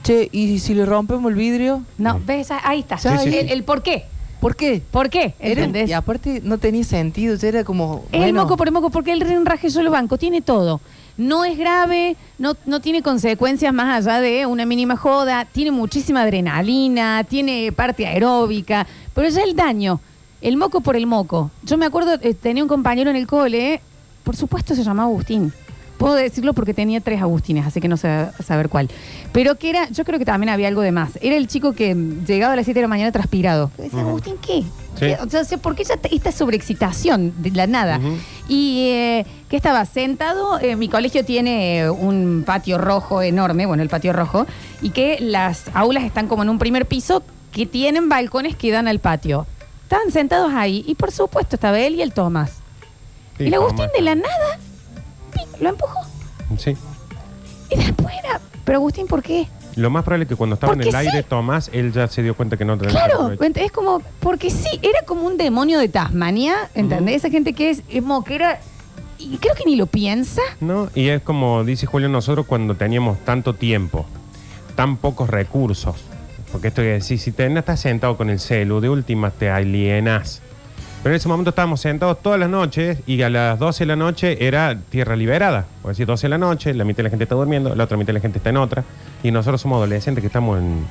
che, 0.08 0.28
¿y 0.32 0.58
si 0.58 0.72
le 0.72 0.86
rompemos 0.86 1.30
el 1.30 1.36
vidrio? 1.36 1.82
No, 1.98 2.18
ves, 2.24 2.50
ahí 2.50 2.80
está. 2.80 2.96
Sí, 2.96 3.08
sí, 3.22 3.28
el, 3.28 3.46
sí. 3.46 3.52
el 3.52 3.62
por 3.62 3.82
qué. 3.82 4.06
¿Por 4.40 4.56
qué? 4.56 4.80
¿Por 4.90 5.10
qué? 5.10 5.34
Era- 5.38 5.64
¿Entendés? 5.64 5.90
y 5.90 5.92
aparte 5.92 6.40
no 6.44 6.56
tenía 6.56 6.84
sentido, 6.84 7.34
ya 7.34 7.48
era 7.48 7.64
como... 7.64 8.04
Es 8.10 8.14
el 8.14 8.20
bueno, 8.20 8.42
moco 8.44 8.56
por 8.56 8.68
el 8.68 8.72
moco, 8.72 8.88
porque 8.88 9.12
el 9.12 9.20
rinraje 9.20 9.68
yo 9.68 9.82
lo 9.82 9.90
banco, 9.90 10.16
tiene 10.16 10.40
todo. 10.40 10.80
No 11.18 11.44
es 11.44 11.58
grave, 11.58 12.16
no, 12.38 12.54
no 12.64 12.80
tiene 12.80 13.02
consecuencias 13.02 13.74
más 13.74 14.06
allá 14.06 14.20
de 14.20 14.46
una 14.46 14.64
mínima 14.64 14.96
joda, 14.96 15.44
tiene 15.44 15.72
muchísima 15.72 16.22
adrenalina, 16.22 17.24
tiene 17.24 17.70
parte 17.72 18.06
aeróbica, 18.06 18.86
pero 19.12 19.28
ya 19.28 19.42
el 19.42 19.56
daño, 19.56 20.00
el 20.40 20.56
moco 20.56 20.80
por 20.80 20.96
el 20.96 21.06
moco. 21.06 21.50
Yo 21.64 21.76
me 21.76 21.84
acuerdo, 21.84 22.14
eh, 22.22 22.32
tenía 22.32 22.62
un 22.62 22.68
compañero 22.68 23.10
en 23.10 23.16
el 23.16 23.26
cole, 23.26 23.80
por 24.22 24.36
supuesto 24.36 24.74
se 24.76 24.84
llamaba 24.84 25.08
Agustín. 25.08 25.52
Puedo 25.98 26.14
decirlo 26.14 26.52
porque 26.54 26.72
tenía 26.74 27.00
tres 27.00 27.20
Agustines, 27.20 27.66
así 27.66 27.80
que 27.80 27.88
no 27.88 27.96
sé 27.96 28.28
saber 28.44 28.68
cuál. 28.68 28.88
Pero 29.32 29.56
que 29.56 29.68
era, 29.70 29.88
yo 29.90 30.04
creo 30.04 30.18
que 30.18 30.24
también 30.24 30.48
había 30.48 30.68
algo 30.68 30.80
de 30.80 30.92
más. 30.92 31.18
Era 31.20 31.36
el 31.36 31.48
chico 31.48 31.72
que 31.72 31.94
mm, 31.94 32.24
llegaba 32.24 32.52
a 32.52 32.56
las 32.56 32.64
7 32.66 32.78
de 32.78 32.82
la 32.82 32.88
mañana 32.88 33.10
transpirado. 33.12 33.70
Yo 33.76 33.82
decía, 33.84 33.98
Ujú. 34.00 34.08
Agustín, 34.10 34.34
¿qué? 34.40 34.62
Sí. 34.98 35.12
O 35.24 35.44
sea, 35.44 35.58
¿por 35.58 35.74
qué 35.76 35.84
ya 35.84 35.96
te- 35.96 36.14
esta 36.14 36.32
sobreexcitación 36.32 37.34
de 37.42 37.50
la 37.50 37.66
nada? 37.66 37.98
Ujú. 37.98 38.16
Y 38.48 38.88
eh, 38.90 39.26
que 39.48 39.56
estaba 39.56 39.84
sentado, 39.84 40.58
eh, 40.60 40.76
mi 40.76 40.88
colegio 40.88 41.24
tiene 41.24 41.80
eh, 41.80 41.90
un 41.90 42.42
patio 42.46 42.78
rojo 42.78 43.20
enorme, 43.22 43.66
bueno, 43.66 43.82
el 43.82 43.88
patio 43.88 44.12
rojo, 44.12 44.46
y 44.82 44.90
que 44.90 45.18
las 45.20 45.64
aulas 45.74 46.04
están 46.04 46.26
como 46.28 46.42
en 46.42 46.48
un 46.48 46.58
primer 46.58 46.86
piso 46.86 47.22
que 47.52 47.66
tienen 47.66 48.08
balcones 48.08 48.56
que 48.56 48.70
dan 48.70 48.88
al 48.88 48.98
patio. 49.00 49.46
Estaban 49.84 50.10
sentados 50.12 50.52
ahí 50.54 50.84
y 50.86 50.94
por 50.96 51.10
supuesto 51.12 51.56
estaba 51.56 51.78
él 51.80 51.94
y 51.96 52.02
el 52.02 52.12
Tomás. 52.12 52.50
Sí, 53.36 53.44
y 53.44 53.46
el 53.46 53.54
Agustín 53.54 53.86
de 53.96 54.02
la 54.02 54.14
nada. 54.14 54.58
Lo 55.60 55.68
empujó. 55.70 56.00
Sí. 56.58 56.76
Y 57.70 57.76
después 57.76 58.14
era, 58.24 58.40
pero 58.64 58.78
Agustín, 58.78 59.06
¿por 59.06 59.22
qué? 59.22 59.46
Lo 59.76 59.90
más 59.90 60.02
probable 60.02 60.24
es 60.24 60.28
que 60.28 60.36
cuando 60.36 60.54
estaba 60.54 60.72
en 60.72 60.82
el 60.82 60.94
aire. 60.94 61.22
Tomás, 61.22 61.70
él 61.72 61.92
ya 61.92 62.08
se 62.08 62.22
dio 62.22 62.34
cuenta 62.34 62.56
que 62.56 62.64
no 62.64 62.76
tenía 62.76 62.92
Claro, 62.94 63.36
provecho. 63.36 63.60
es 63.60 63.70
como, 63.70 64.00
porque 64.20 64.50
sí, 64.50 64.80
era 64.82 65.02
como 65.06 65.22
un 65.22 65.36
demonio 65.36 65.78
de 65.78 65.88
Tasmania, 65.88 66.54
¿entendés? 66.74 67.16
Esa 67.16 67.30
gente 67.30 67.52
que 67.52 67.70
es, 67.70 67.82
es 67.88 68.02
moquera 68.02 68.58
y 69.18 69.36
creo 69.38 69.54
que 69.54 69.64
ni 69.64 69.76
lo 69.76 69.86
piensa. 69.86 70.42
¿No? 70.60 70.88
Y 70.94 71.08
es 71.08 71.22
como 71.22 71.62
dice 71.64 71.86
Julio, 71.86 72.08
nosotros 72.08 72.46
cuando 72.46 72.74
teníamos 72.74 73.18
tanto 73.24 73.54
tiempo, 73.54 74.06
tan 74.74 74.96
pocos 74.96 75.30
recursos, 75.30 75.96
porque 76.50 76.68
esto 76.68 76.82
que 76.82 76.88
decir, 76.88 77.18
si 77.20 77.30
te, 77.30 77.48
no 77.48 77.60
estás 77.60 77.78
sentado 77.80 78.16
con 78.16 78.30
el 78.30 78.40
celu, 78.40 78.80
de 78.80 78.88
última 78.88 79.30
te 79.30 79.50
alienas. 79.50 80.42
Pero 81.02 81.14
en 81.14 81.16
ese 81.16 81.28
momento 81.28 81.50
estábamos 81.50 81.80
sentados 81.80 82.20
todas 82.22 82.40
las 82.40 82.50
noches 82.50 82.98
y 83.06 83.22
a 83.22 83.30
las 83.30 83.58
12 83.58 83.84
de 83.84 83.86
la 83.86 83.96
noche 83.96 84.46
era 84.46 84.76
tierra 84.90 85.14
liberada. 85.16 85.64
Por 85.80 85.92
decir 85.92 86.06
12 86.06 86.26
de 86.26 86.28
la 86.30 86.38
noche, 86.38 86.74
la 86.74 86.84
mitad 86.84 86.98
de 86.98 87.02
la 87.04 87.10
gente 87.10 87.24
está 87.24 87.34
durmiendo, 87.36 87.74
la 87.74 87.84
otra 87.84 87.96
mitad 87.96 88.08
de 88.08 88.14
la 88.14 88.20
gente 88.20 88.38
está 88.38 88.50
en 88.50 88.56
otra. 88.56 88.84
Y 89.22 89.30
nosotros 89.30 89.60
somos 89.60 89.76
adolescentes 89.76 90.20
que 90.22 90.26
estamos 90.26 90.58
en, 90.58 90.84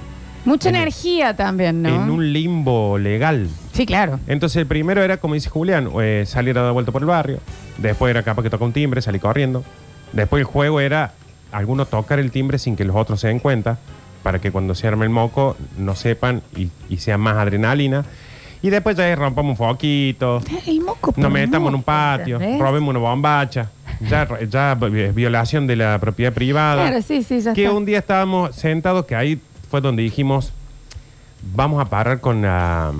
Mucha 0.45 0.69
En 0.69 0.75
el- 0.75 0.81
energía 0.83 1.35
también, 1.35 1.81
¿no? 1.81 1.89
en 1.89 2.09
un 2.09 2.31
limbo 2.31 2.97
legal. 2.97 3.49
Sí, 3.73 3.85
claro. 3.85 4.17
Entonces 4.27 4.55
el 4.61 4.65
primero 4.65 5.03
era, 5.03 5.17
como 5.17 5.33
dice 5.33 5.49
Julián, 5.49 5.89
eh, 6.01 6.23
salir 6.25 6.57
a 6.57 6.61
dar 6.61 6.71
vuelta 6.71 6.93
por 6.93 7.01
el 7.01 7.07
barrio. 7.07 7.39
Después 7.77 8.09
era 8.09 8.23
capaz 8.23 8.43
que 8.43 8.49
toca 8.49 8.63
un 8.63 8.71
timbre, 8.71 9.01
salir 9.01 9.19
corriendo. 9.19 9.63
Después 10.13 10.39
el 10.39 10.45
juego 10.45 10.79
era 10.79 11.11
algunos 11.51 11.89
tocar 11.89 12.19
el 12.19 12.31
timbre 12.31 12.59
sin 12.59 12.77
que 12.77 12.85
los 12.85 12.95
otros 12.95 13.19
se 13.19 13.27
den 13.27 13.39
cuenta, 13.39 13.77
para 14.23 14.39
que 14.39 14.51
cuando 14.51 14.73
se 14.73 14.87
arme 14.87 15.03
el 15.05 15.09
moco 15.11 15.57
no 15.77 15.95
sepan 15.95 16.41
y, 16.55 16.69
y 16.89 16.97
sea 16.97 17.17
más 17.17 17.35
adrenalina. 17.35 18.05
Y 18.61 18.69
después 18.69 18.95
ya 18.97 19.13
rompamos 19.15 19.51
un 19.51 19.57
foquito, 19.57 20.41
El 20.65 20.81
moco. 20.81 21.11
por 21.11 21.19
nos 21.23 21.31
metamos 21.31 21.69
en 21.69 21.75
un 21.75 21.79
moco, 21.81 21.85
patio, 21.85 22.35
¿entendés? 22.37 22.59
robemos 22.61 22.89
una 22.89 22.99
bombacha. 22.99 23.69
Ya, 24.09 24.27
ya 24.49 24.77
eh, 24.81 25.11
violación 25.13 25.67
de 25.67 25.75
la 25.75 25.99
propiedad 25.99 26.33
privada. 26.33 26.87
Claro, 26.87 27.01
sí, 27.01 27.23
sí, 27.23 27.39
ya 27.41 27.53
que 27.53 27.65
está. 27.65 27.75
un 27.75 27.85
día 27.85 27.99
estábamos 27.99 28.55
sentados, 28.55 29.05
que 29.05 29.15
ahí 29.15 29.39
fue 29.69 29.81
donde 29.81 30.01
dijimos, 30.03 30.51
vamos 31.53 31.81
a 31.81 31.85
parar 31.89 32.19
con 32.19 32.41
la, 32.41 32.91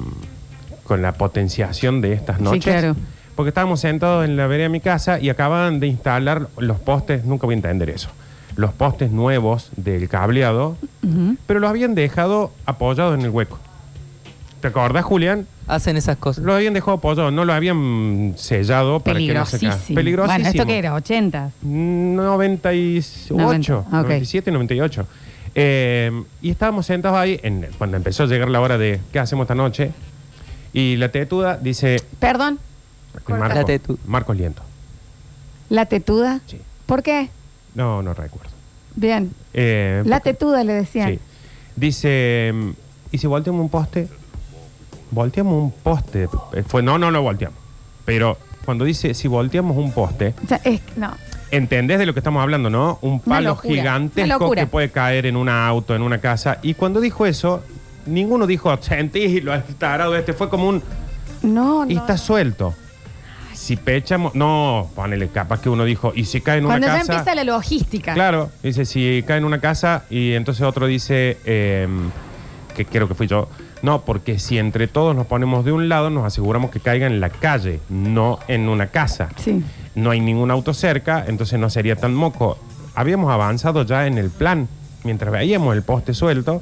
con 0.84 1.02
la 1.02 1.14
potenciación 1.14 2.02
de 2.02 2.14
estas 2.14 2.38
Sí, 2.38 2.44
noches. 2.44 2.64
claro. 2.64 2.96
Porque 3.36 3.50
estábamos 3.50 3.80
sentados 3.80 4.26
en 4.26 4.36
la 4.38 4.48
vereda 4.48 4.64
de 4.64 4.70
mi 4.70 4.80
casa 4.80 5.20
y 5.20 5.30
acababan 5.30 5.80
de 5.80 5.88
instalar 5.88 6.48
los 6.58 6.80
postes, 6.80 7.24
nunca 7.26 7.46
voy 7.46 7.54
a 7.54 7.58
entender 7.58 7.90
eso, 7.92 8.10
los 8.56 8.74
postes 8.74 9.12
nuevos 9.12 9.70
del 9.76 10.10
cableado, 10.10 10.76
Ujú. 11.04 11.36
pero 11.46 11.60
los 11.60 11.70
habían 11.70 11.94
dejado 11.94 12.52
apoyados 12.66 13.14
en 13.18 13.22
el 13.26 13.30
hueco. 13.30 13.60
¿Te 14.62 14.68
acordás, 14.70 15.06
Julián? 15.06 15.46
hacen 15.68 15.98
esas 15.98 16.16
cosas. 16.18 16.44
Lo 16.46 16.54
habían 16.56 16.74
dejado 16.74 16.94
apoyado, 16.94 17.30
no 17.30 17.44
lo 17.46 17.54
habían 17.54 18.34
sellado 18.38 19.02
para 19.02 19.20
que 19.20 19.34
no 19.34 19.46
se. 19.46 19.58
Peligrosísimo. 19.60 19.96
Peligrosísimo. 19.96 20.34
Bueno, 20.44 20.50
¿esto 20.50 20.66
qué 20.66 20.78
era? 20.80 20.96
¿80? 20.96 21.52
98, 21.62 23.36
90, 23.36 23.78
ok. 23.80 23.86
97, 23.92 24.52
98. 24.52 25.08
Eh, 25.56 26.24
y 26.42 26.52
estábamos 26.52 26.86
sentados 26.86 27.18
ahí 27.18 27.40
en- 27.44 27.68
cuando 27.78 27.98
empezó 27.98 28.24
a 28.24 28.26
llegar 28.28 28.48
la 28.50 28.62
hora 28.62 28.78
de 28.78 29.00
¿qué 29.12 29.20
hacemos 29.20 29.44
esta 29.46 29.56
noche? 29.56 29.92
Y 30.74 30.96
la 30.98 31.10
tetuda 31.10 31.58
dice 31.58 32.02
Perdón, 32.20 32.60
Marco, 33.14 33.36
La 33.56 33.66
tetu- 33.66 33.98
Marcos 34.06 34.38
Liento. 34.38 34.62
la 35.70 35.86
tetuda. 35.86 36.42
Sí. 36.48 36.60
¿Por 36.86 37.04
qué? 37.04 37.30
No, 37.76 38.02
no 38.02 38.14
recuerdo. 38.14 38.52
Bien. 38.96 39.32
Eh, 39.54 40.04
La 40.06 40.18
porque- 40.18 40.34
tetuda 40.34 40.64
le 40.64 40.74
decían. 40.74 41.10
Sí. 41.10 41.20
Dice, 41.76 42.52
mm, 42.54 42.70
¿y 43.12 43.18
si 43.18 43.28
volteamos 43.28 43.62
un 43.62 43.70
poste? 43.70 44.08
Volteamos 45.12 45.64
un 45.64 45.72
poste. 45.72 46.28
Eh, 46.54 46.64
Fue, 46.68 46.82
no, 46.84 46.98
no 46.98 47.12
lo 47.12 47.22
volteamos. 47.22 47.58
Pero 48.06 48.38
cuando 48.66 48.84
dice, 48.86 49.14
si 49.14 49.28
volteamos 49.28 49.78
un 49.78 49.92
poste, 49.92 50.34
O 50.44 50.48
sea, 50.48 50.60
es, 50.64 50.82
no. 50.96 51.14
¿entendés 51.52 52.00
de 52.00 52.06
lo 52.06 52.14
que 52.14 52.20
estamos 52.20 52.42
hablando, 52.44 52.70
no? 52.70 53.00
Un 53.02 53.20
palo 53.22 53.50
locura, 53.52 53.68
una 53.74 53.82
gigantesco 53.82 54.40
locura. 54.40 54.62
que 54.64 54.68
puede 54.68 54.90
caer 54.92 55.26
en 55.26 55.38
un 55.38 55.48
auto, 55.50 55.96
en 55.96 56.02
una 56.02 56.18
casa. 56.20 56.60
Y 56.62 56.74
cuando 56.74 57.00
dijo 57.00 57.26
eso, 57.26 57.64
ninguno 58.06 58.46
dijo, 58.48 58.76
sentís 58.82 59.44
lo 59.44 59.58
tarado 59.78 60.16
este. 60.16 60.34
Fue 60.34 60.50
como 60.50 60.68
un, 60.68 60.84
No, 61.42 61.86
no. 61.86 61.92
y 61.92 61.96
está 61.96 62.18
suelto. 62.18 62.74
Si 63.54 63.76
pechamos, 63.76 64.36
no, 64.36 64.90
ponele, 64.96 65.30
capaz 65.30 65.62
que 65.62 65.70
uno 65.70 65.84
dijo, 65.84 66.14
¿y 66.16 66.26
si 66.26 66.42
cae 66.42 66.60
en 66.60 66.66
Cuando 66.66 66.86
una 66.86 66.96
ya 66.96 67.00
casa? 67.00 67.14
empieza 67.14 67.36
la 67.36 67.44
logística. 67.44 68.14
Claro, 68.14 68.52
dice, 68.62 68.86
si 68.86 69.24
cae 69.26 69.38
en 69.40 69.46
una 69.46 69.60
casa 69.60 70.04
y 70.10 70.34
entonces 70.34 70.64
otro 70.64 70.86
dice, 70.86 71.38
eh, 71.44 71.88
que 72.78 72.86
creo 72.86 73.08
que 73.08 73.16
fui 73.16 73.28
yo, 73.28 73.50
no, 73.82 74.02
porque 74.04 74.38
si 74.38 74.60
entre 74.60 74.88
todos 74.88 75.16
nos 75.16 75.26
ponemos 75.26 75.66
de 75.66 75.72
un 75.72 75.90
lado, 75.90 76.10
nos 76.12 76.24
aseguramos 76.26 76.70
que 76.70 76.80
caiga 76.80 77.08
en 77.08 77.20
la 77.20 77.30
calle, 77.30 77.80
no 77.90 78.38
en 78.48 78.70
una 78.70 78.88
casa. 78.88 79.30
Sí. 79.36 79.64
No 79.96 80.12
hay 80.12 80.20
ningún 80.22 80.52
auto 80.52 80.74
cerca, 80.76 81.26
entonces 81.28 81.60
no 81.60 81.70
sería 81.72 81.96
tan 81.96 82.14
moco. 82.14 82.60
Habíamos 82.94 83.32
avanzado 83.32 83.84
ya 83.84 84.06
en 84.06 84.20
el 84.20 84.30
plan, 84.30 84.68
mientras 85.04 85.32
veíamos 85.32 85.76
el 85.76 85.82
poste 85.82 86.14
suelto, 86.14 86.62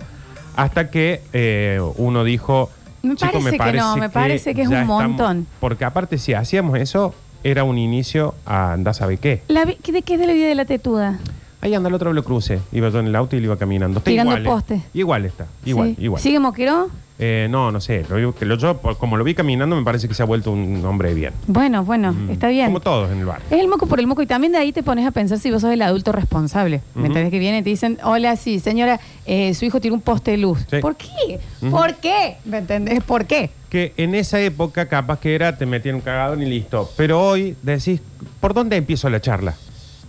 hasta 0.55 0.89
que 0.89 1.21
eh, 1.33 1.81
uno 1.97 2.23
dijo, 2.23 2.69
Me 3.03 3.15
"Chico, 3.15 3.33
parece 3.33 3.57
que 3.57 3.73
no, 3.73 3.97
me 3.97 4.09
parece 4.09 4.55
que 4.55 4.61
es 4.61 4.69
un 4.69 4.87
montón". 4.87 5.47
Porque 5.59 5.83
aparte, 5.83 6.17
si 6.17 6.33
hacíamos 6.33 6.79
eso, 6.79 7.13
era 7.43 7.65
un 7.65 7.77
inicio 7.77 8.35
a 8.45 8.71
andar 8.73 8.95
sabe 8.95 9.17
qué. 9.17 9.43
La 9.49 9.65
¿De 9.65 9.75
qué 10.01 10.13
es 10.13 10.19
de 10.19 10.27
la 10.27 10.33
vida 10.33 10.47
de 10.47 10.55
la 10.55 10.65
tetuda? 10.65 11.19
Ahí 11.65 11.73
anda 11.73 11.89
el 11.89 11.95
otro 11.95 12.13
lo 12.13 12.23
cruce. 12.23 12.59
Iba 12.71 12.89
yo 12.89 12.99
en 12.99 13.07
el 13.07 13.15
auto 13.15 13.35
y 13.35 13.39
le 13.39 13.45
iba 13.45 13.57
caminando. 13.57 13.97
Está 13.97 14.11
Tirando 14.11 14.33
igual, 14.37 14.45
¿eh? 14.45 14.49
postes. 14.49 14.81
Igual 14.93 15.25
está. 15.25 15.47
Igual, 15.65 15.95
Sí. 15.97 16.03
igual. 16.03 16.21
¿Sigue 16.21 16.39
moquero? 16.39 16.89
Eh, 17.17 17.47
no, 17.49 17.71
no 17.71 17.81
sé. 17.81 18.05
Lo, 18.07 18.17
digo 18.17 18.35
que 18.35 18.45
lo- 18.45 18.55
yo, 18.55 18.77
por- 18.77 18.97
como 18.99 19.17
lo 19.17 19.23
vi 19.23 19.33
caminando, 19.33 19.75
me 19.75 19.81
parece 19.83 20.07
que 20.07 20.13
se 20.13 20.21
ha 20.21 20.27
vuelto 20.27 20.51
un 20.51 20.85
hombre 20.85 21.15
bien. 21.15 21.33
Bueno, 21.47 21.83
bueno, 21.83 22.13
Mm. 22.13 22.29
está 22.29 22.49
bien. 22.49 22.67
Como 22.67 22.81
todos 22.81 23.09
en 23.11 23.17
el 23.17 23.25
bar. 23.25 23.41
Es 23.49 23.59
el 23.59 23.67
moco 23.67 23.87
por 23.87 23.99
el 23.99 24.05
moco 24.05 24.21
y 24.21 24.27
también 24.27 24.51
de 24.53 24.59
ahí 24.59 24.71
te 24.73 24.83
pones 24.83 25.07
a 25.07 25.11
pensar 25.11 25.39
si 25.39 25.49
vos 25.49 25.61
sos 25.63 25.71
el 25.71 25.81
adulto 25.81 26.11
responsable. 26.11 26.81
¿Me 26.93 27.07
entendés 27.07 27.31
que 27.31 27.39
viene 27.39 27.57
y 27.59 27.63
te 27.63 27.69
dicen, 27.71 27.97
hola, 28.03 28.35
sí, 28.35 28.59
señora, 28.59 28.99
eh, 29.25 29.55
su 29.55 29.65
hijo 29.65 29.81
tiene 29.81 29.95
un 29.95 30.01
poste 30.01 30.29
de 30.31 30.37
luz. 30.37 30.59
Sí. 30.69 30.77
¿Por 30.81 30.95
qué? 30.97 31.39
Ujú. 31.63 31.71
¿Por 31.71 31.95
qué? 31.95 32.35
¿Me 32.45 32.59
entendés? 32.59 33.03
¿Por 33.03 33.25
qué? 33.25 33.49
Que 33.71 33.91
en 33.97 34.13
esa 34.13 34.39
época, 34.39 34.87
capaz 34.87 35.19
que 35.19 35.33
era, 35.33 35.57
te 35.57 35.65
metían 35.65 35.95
un 35.95 36.01
cagado 36.01 36.39
y 36.39 36.45
listo. 36.45 36.91
Pero 36.95 37.25
hoy 37.27 37.55
decís, 37.63 38.01
¿por 38.39 38.53
dónde 38.53 38.75
empiezo 38.75 39.09
la 39.09 39.19
charla? 39.19 39.55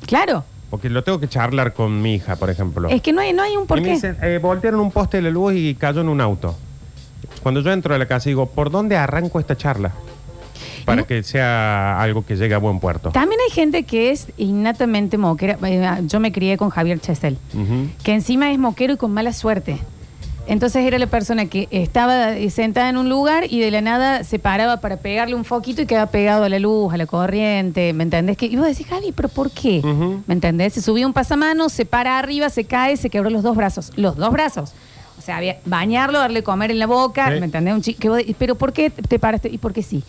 Claro, 0.06 0.44
Porque 0.76 0.90
lo 0.90 1.02
tengo 1.02 1.18
que 1.18 1.26
charlar 1.26 1.72
con 1.72 2.02
mi 2.02 2.16
hija, 2.16 2.36
por 2.36 2.50
ejemplo. 2.50 2.90
es 2.90 3.00
que 3.00 3.10
no 3.10 3.22
hay, 3.22 3.32
no 3.32 3.42
hay 3.42 3.56
un 3.56 3.66
por 3.66 3.78
y 3.78 3.80
me 3.80 3.86
qué. 3.88 3.94
dicen, 3.94 4.18
eh, 4.20 4.38
voltearon 4.42 4.78
un 4.80 4.90
poste 4.90 5.16
de 5.16 5.22
la 5.22 5.30
luz 5.30 5.54
y 5.56 5.74
cayó 5.74 6.02
en 6.02 6.10
un 6.10 6.20
auto. 6.20 6.54
Cuando 7.42 7.62
yo 7.62 7.72
entro 7.72 7.94
a 7.94 7.98
la 7.98 8.04
casa 8.04 8.28
digo, 8.28 8.44
¿por 8.44 8.70
dónde 8.70 8.94
arranco 8.94 9.40
esta 9.40 9.56
charla? 9.56 9.92
Para 10.84 11.04
que 11.04 11.22
sea 11.22 11.98
algo 11.98 12.26
que 12.26 12.36
llegue 12.36 12.54
a 12.54 12.58
buen 12.58 12.78
puerto. 12.78 13.08
También 13.10 13.40
hay 13.40 13.50
gente 13.54 13.84
que 13.84 14.10
es 14.10 14.28
innatamente 14.36 15.16
moquera. 15.16 15.56
Eh, 15.64 16.02
Yo 16.02 16.20
me 16.20 16.30
crié 16.30 16.58
con 16.58 16.68
Javier 16.68 17.00
Chesel, 17.00 17.38
Ujú. 17.54 17.88
que 18.02 18.12
encima 18.12 18.52
es 18.52 18.58
moquero 18.58 18.92
y 18.92 18.96
con 18.98 19.12
mala 19.12 19.32
suerte. 19.32 19.78
Entonces 20.48 20.84
era 20.84 20.98
la 20.98 21.06
persona 21.08 21.46
que 21.46 21.66
estaba 21.70 22.34
sentada 22.50 22.88
en 22.88 22.96
un 22.96 23.08
lugar 23.08 23.44
y 23.50 23.58
de 23.60 23.70
la 23.70 23.80
nada 23.80 24.22
se 24.24 24.38
paraba 24.38 24.78
para 24.80 24.98
pegarle 24.98 25.34
un 25.34 25.44
foquito 25.44 25.82
y 25.82 25.86
quedaba 25.86 26.10
pegado 26.10 26.44
a 26.44 26.48
la 26.48 26.58
luz, 26.60 26.92
a 26.94 26.96
la 26.96 27.06
corriente, 27.06 27.92
¿me 27.92 28.04
entendés? 28.04 28.36
Que, 28.36 28.46
y 28.46 28.54
vos 28.56 28.66
decís, 28.66 28.86
Javi, 28.86 29.12
¿pero 29.12 29.28
por 29.28 29.50
qué? 29.50 29.78
Ujú. 29.80 30.22
¿Me 30.26 30.34
entendés? 30.34 30.74
Se 30.74 30.82
subía 30.82 31.06
un 31.06 31.12
pasamano, 31.12 31.68
se 31.68 31.84
para 31.84 32.18
arriba, 32.18 32.48
se 32.48 32.64
cae, 32.64 32.96
se 32.96 33.10
quebró 33.10 33.28
los 33.30 33.42
dos 33.42 33.56
brazos. 33.56 33.92
Los 33.96 34.16
dos 34.16 34.30
brazos. 34.32 34.72
O 35.18 35.22
sea, 35.22 35.38
había 35.38 35.56
bañarlo, 35.64 36.18
darle 36.20 36.42
comer 36.44 36.70
en 36.70 36.78
la 36.78 36.86
boca, 36.86 37.32
Sí. 37.32 37.40
¿me 37.40 37.46
entendés? 37.46 37.74
Un 37.74 37.82
que 37.94 38.08
vos- 38.08 38.22
¿Pero 38.38 38.54
por 38.54 38.72
qué 38.72 38.90
te 38.90 39.18
paraste? 39.18 39.48
¿Y 39.48 39.58
por 39.58 39.72
qué 39.72 39.82
sí? 39.82 40.04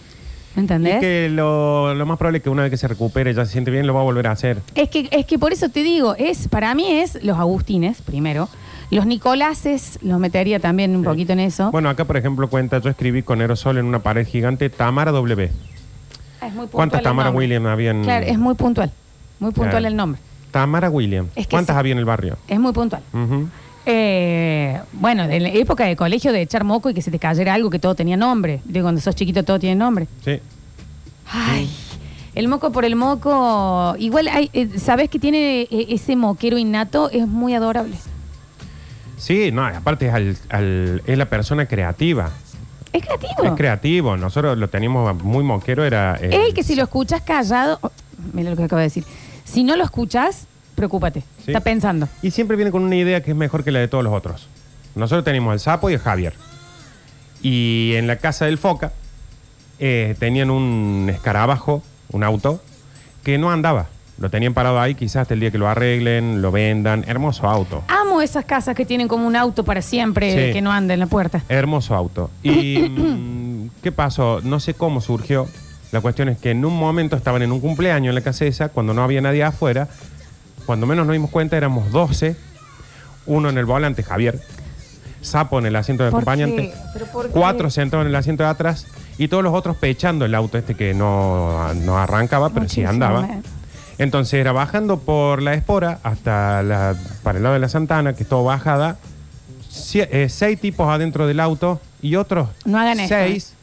¿Me 0.56 0.62
entendés? 0.62 0.98
Y 0.98 1.00
que 1.02 1.30
lo, 1.32 1.96
lo 1.96 2.06
más 2.06 2.18
probable 2.18 2.38
es 2.40 2.44
que 2.44 2.50
una 2.50 2.62
vez 2.64 2.72
que 2.72 2.78
se 2.78 2.88
recupere, 2.88 3.34
ya 3.34 3.46
se 3.46 3.52
siente 3.54 3.72
bien, 3.72 3.88
lo 3.88 3.94
va 3.94 4.02
a 4.02 4.04
volver 4.04 4.28
a 4.28 4.32
hacer. 4.32 4.60
Es 4.76 4.90
que, 4.90 5.08
es 5.12 5.26
que 5.26 5.40
por 5.40 5.54
eso 5.54 5.70
te 5.70 5.82
digo, 5.84 6.14
es, 6.16 6.48
para 6.48 6.74
mí 6.76 6.92
es 6.92 7.24
los 7.24 7.38
Agustines, 7.40 8.02
primero. 8.02 8.50
Los 8.90 9.06
Nicolases, 9.06 10.00
los 10.02 10.20
metería 10.20 10.60
también 10.60 10.96
un 10.96 11.02
Sí. 11.04 11.08
poquito 11.10 11.34
en 11.34 11.40
eso. 11.42 11.72
Bueno, 11.72 11.90
acá, 11.90 12.06
por 12.06 12.16
ejemplo, 12.18 12.48
cuenta, 12.50 12.80
yo 12.80 12.90
escribí 12.90 13.22
con 13.22 13.42
aerosol 13.42 13.78
en 13.78 13.86
una 13.86 14.00
pared 14.00 14.26
gigante 14.26 14.70
Tamara 14.70 15.12
W. 15.12 15.44
Es 15.46 15.52
muy 16.42 16.50
puntual 16.52 16.70
¿Cuántas 16.72 17.00
el 17.00 17.04
Tamara 17.04 17.30
nombre. 17.30 17.46
William 17.46 17.66
había 17.66 17.92
en...? 17.92 18.04
Claro, 18.04 18.26
es 18.26 18.38
muy 18.38 18.56
puntual. 18.56 18.92
Muy 19.40 19.52
puntual 19.52 19.72
Claro. 19.72 19.88
el 19.88 19.96
nombre. 19.96 20.22
Tamara 20.52 20.90
William. 20.90 21.28
Es 21.36 21.48
que 21.48 21.52
¿Cuántas 21.52 21.76
sí. 21.76 21.80
había 21.80 21.92
en 21.92 21.98
el 21.98 22.06
barrio? 22.06 22.38
Es 22.48 22.60
muy 22.60 22.72
puntual. 22.72 23.02
Ujú. 23.14 23.50
Eh, 23.86 24.80
bueno, 24.94 25.28
de 25.28 25.40
la 25.40 25.50
época 25.50 25.86
de 25.86 25.96
colegio 25.96 26.32
de 26.32 26.42
echar 26.42 26.64
moco 26.64 26.90
y 26.90 26.94
que 26.94 27.02
se 27.02 27.12
te 27.12 27.20
cayera 27.20 27.54
algo 27.54 27.70
que 27.70 27.80
todo 27.80 27.96
tenía 27.96 28.16
nombre. 28.18 28.62
Digo, 28.66 28.86
cuando 28.86 29.02
sos 29.02 29.16
chiquito 29.16 29.44
todo 29.44 29.60
tiene 29.60 29.76
nombre. 29.76 30.08
Sí. 30.24 30.40
Ay, 31.30 31.70
el 32.36 32.48
moco 32.48 32.72
por 32.72 32.86
el 32.86 32.96
moco. 32.96 33.96
Igual, 34.00 34.28
hay, 34.30 34.50
eh, 34.54 34.70
¿sabes 34.78 35.10
que 35.10 35.20
tiene 35.20 35.62
eh, 35.64 35.88
ese 35.90 36.16
moquero 36.16 36.58
innato? 36.58 37.10
Es 37.12 37.28
muy 37.28 37.54
adorable. 37.54 37.96
Sí, 39.18 39.52
no, 39.52 39.66
aparte 39.66 40.08
es, 40.08 40.14
al- 40.14 40.38
al- 40.50 41.02
es 41.06 41.18
la 41.18 41.26
persona 41.26 41.66
creativa. 41.66 42.30
Es 42.94 43.04
creativo. 43.04 43.44
Es 43.44 43.52
creativo. 43.52 44.18
Nosotros 44.18 44.58
lo 44.58 44.70
teníamos 44.70 45.22
muy 45.24 45.44
moquero, 45.44 45.84
era... 45.84 46.16
eh, 46.22 46.30
Es 46.32 46.48
el 46.48 46.54
que 46.54 46.64
si 46.64 46.76
lo 46.76 46.84
escuchas 46.84 47.22
callado. 47.22 47.80
oh, 47.82 47.92
mira 48.34 48.50
lo 48.50 48.56
que 48.56 48.64
acabo 48.64 48.78
de 48.80 48.86
decir. 48.86 49.04
Si 49.44 49.64
no 49.64 49.76
lo 49.76 49.84
escuchas, 49.84 50.48
preocúpate. 50.76 51.22
Sí. 51.44 51.52
Está 51.52 51.60
pensando. 51.60 52.08
Y 52.22 52.32
siempre 52.32 52.56
viene 52.56 52.72
con 52.72 52.84
una 52.84 52.96
idea 52.96 53.22
que 53.24 53.32
es 53.32 53.38
mejor 53.38 53.64
que 53.64 53.72
la 53.72 53.80
de 53.80 53.88
todos 53.88 54.04
los 54.04 54.14
otros. 54.14 54.48
Nosotros 54.96 55.26
teníamos 55.26 55.54
el 55.54 55.60
sapo 55.60 55.90
y 55.90 55.94
el 55.94 56.00
Javier. 56.00 56.34
Y 57.42 57.94
en 57.96 58.08
la 58.08 58.16
casa 58.18 58.46
del 58.46 58.58
Foca 58.58 58.92
eh, 59.80 60.16
tenían 60.20 60.50
un 60.50 61.10
escarabajo, 61.14 61.84
un 62.12 62.24
auto, 62.24 62.62
que 63.24 63.38
no 63.38 63.52
andaba. 63.52 63.88
Lo 64.18 64.32
tenían 64.32 64.56
parado 64.56 64.80
ahí, 64.80 64.96
quizás 64.96 65.18
hasta 65.24 65.36
el 65.36 65.40
día 65.42 65.52
que 65.52 65.60
lo 65.60 65.68
arreglen, 65.68 66.42
lo 66.42 66.52
vendan. 66.52 67.04
Hermoso 67.08 67.48
auto. 67.48 67.84
Amo 68.18 68.24
esas 68.24 68.46
casas 68.46 68.76
que 68.76 68.84
tienen 68.84 69.08
como 69.08 69.28
un 69.28 69.36
auto 69.36 69.64
para 69.64 69.80
siempre 69.84 70.48
Sí. 70.48 70.54
que 70.54 70.60
no 70.60 70.72
anda 70.72 70.96
en 70.96 71.00
la 71.00 71.06
puerta. 71.06 71.44
Hermoso 71.50 71.94
auto. 71.94 72.32
¿Y 72.42 72.80
mm, 72.90 73.70
qué 73.84 73.92
pasó? 73.92 74.42
No 74.44 74.60
sé 74.60 74.74
cómo 74.74 75.02
surgió. 75.02 75.48
La 75.92 76.02
cuestión 76.02 76.28
es 76.30 76.40
que 76.40 76.50
en 76.50 76.66
un 76.66 76.76
momento 76.76 77.16
estaban 77.16 77.44
en 77.44 77.52
un 77.52 77.60
cumpleaños 77.60 78.10
en 78.10 78.16
la 78.16 78.22
casa 78.22 78.46
esa, 78.46 78.70
cuando 78.70 78.96
no 78.96 79.04
había 79.04 79.22
nadie 79.22 79.44
afuera. 79.44 79.88
Cuando 80.66 80.88
menos 80.88 81.06
nos 81.06 81.14
dimos 81.14 81.30
cuenta 81.30 81.58
éramos 81.58 81.92
12. 81.92 82.36
Uno 83.28 83.50
en 83.50 83.58
el 83.60 83.66
volante, 83.66 84.02
Javier. 84.02 84.42
Sapo 85.22 85.60
en 85.60 85.68
el 85.68 85.76
asiento 85.76 86.04
de 86.04 86.10
¿Por 86.10 86.22
acompañante. 86.22 86.74
¿Pero 86.94 87.06
por 87.08 87.28
qué? 87.28 87.32
Cuatro 87.34 87.70
sentados 87.70 88.04
en 88.04 88.10
el 88.10 88.16
asiento 88.16 88.42
de 88.44 88.50
atrás. 88.50 88.88
Y 89.20 89.28
todos 89.28 89.44
los 89.44 89.54
otros 89.54 89.78
pechando 89.78 90.26
el 90.26 90.34
auto 90.34 90.58
este 90.58 90.74
que 90.74 90.96
no, 90.96 91.72
no 91.76 91.98
arrancaba, 92.00 92.50
pero 92.50 92.68
sí 92.68 92.82
Muchísimo, 92.82 92.90
andaba. 92.90 93.28
eh. 93.28 93.42
Entonces 93.98 94.36
era 94.36 94.52
bajando 94.52 95.00
por 95.00 95.42
la 95.42 95.54
espora 95.56 96.00
hasta 96.04 96.62
la, 96.64 96.96
para 97.24 97.38
el 97.38 97.44
lado 97.44 97.54
de 97.54 97.60
la 97.60 97.70
Santana, 97.70 98.14
que 98.14 98.24
es 98.24 98.30
todo 98.30 98.44
bajada. 98.44 98.98
Sie- 99.72 100.08
eh, 100.12 100.30
seis 100.30 100.60
tipos 100.60 100.88
adentro 100.90 101.28
del 101.28 101.40
auto 101.40 101.80
y 102.02 102.16
otros 102.16 102.50
No 102.66 102.80
hagan 102.80 103.00
esto, 103.00 103.16
seis 103.16 103.54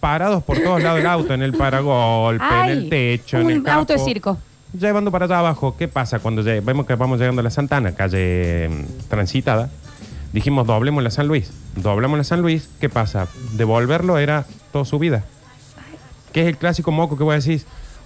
parados 0.00 0.42
por 0.42 0.58
todos 0.60 0.82
lados 0.82 0.98
del 0.98 1.06
auto, 1.06 1.32
en 1.34 1.42
el 1.42 1.52
paragolpe, 1.54 2.44
en 2.64 2.68
el 2.70 2.88
techo, 2.88 3.38
en 3.38 3.46
un 3.46 3.52
el 3.52 3.62
capó. 3.62 3.78
auto 3.80 3.92
de 3.94 3.98
circo. 4.00 4.38
Llevando 4.78 5.10
para 5.12 5.26
allá 5.26 5.38
abajo, 5.38 5.76
¿qué 5.78 5.86
pasa 5.88 6.18
cuando 6.18 6.42
lle- 6.42 6.62
vemos 6.64 6.86
que 6.86 6.94
vamos 6.96 7.18
llegando 7.20 7.40
a 7.40 7.44
la 7.44 7.50
Santana, 7.50 7.92
calle 7.92 8.68
mm, 8.68 9.08
transitada? 9.08 9.70
Dijimos, 10.32 10.66
doblemos 10.66 11.02
la 11.04 11.10
San 11.10 11.28
Luis. 11.28 11.52
Doblamos 11.76 12.18
la 12.18 12.24
San 12.24 12.42
Luis, 12.42 12.68
¿qué 12.80 12.88
pasa? 12.88 13.28
Devolverlo 13.52 14.18
era 14.18 14.44
toda 14.72 14.84
su 14.84 14.98
vida. 14.98 15.22
Que 16.32 16.42
es 16.42 16.48
el 16.48 16.56
clásico 16.56 16.90
moco 16.90 17.16
que 17.16 17.22
voy 17.22 17.34
a 17.34 17.36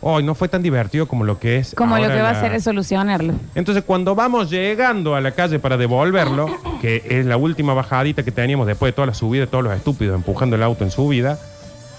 hoy 0.00 0.22
no 0.22 0.34
fue 0.34 0.48
tan 0.48 0.62
divertido 0.62 1.06
como 1.06 1.24
lo 1.24 1.38
que 1.38 1.56
es. 1.58 1.74
Como 1.74 1.96
lo 1.96 2.02
ahora 2.04 2.14
que 2.16 2.22
va 2.22 2.28
a 2.30 2.32
la- 2.32 2.38
hacer 2.38 2.52
es 2.54 2.64
solucionarlo. 2.64 3.34
entonces, 3.54 3.84
cuando 3.84 4.14
vamos 4.14 4.50
llegando 4.50 5.14
a 5.14 5.20
la 5.20 5.32
calle 5.32 5.58
para 5.58 5.76
devolverlo, 5.76 6.46
que 6.80 7.02
es 7.08 7.26
la 7.26 7.36
última 7.36 7.74
bajadita 7.74 8.22
que 8.22 8.30
teníamos 8.32 8.66
después 8.66 8.88
de 8.90 8.94
toda 8.94 9.06
la 9.06 9.14
subida, 9.14 9.46
todos 9.46 9.64
los 9.64 9.74
estúpidos 9.76 10.14
empujando 10.14 10.56
el 10.56 10.62
auto 10.62 10.84
en 10.84 10.90
subida, 10.90 11.38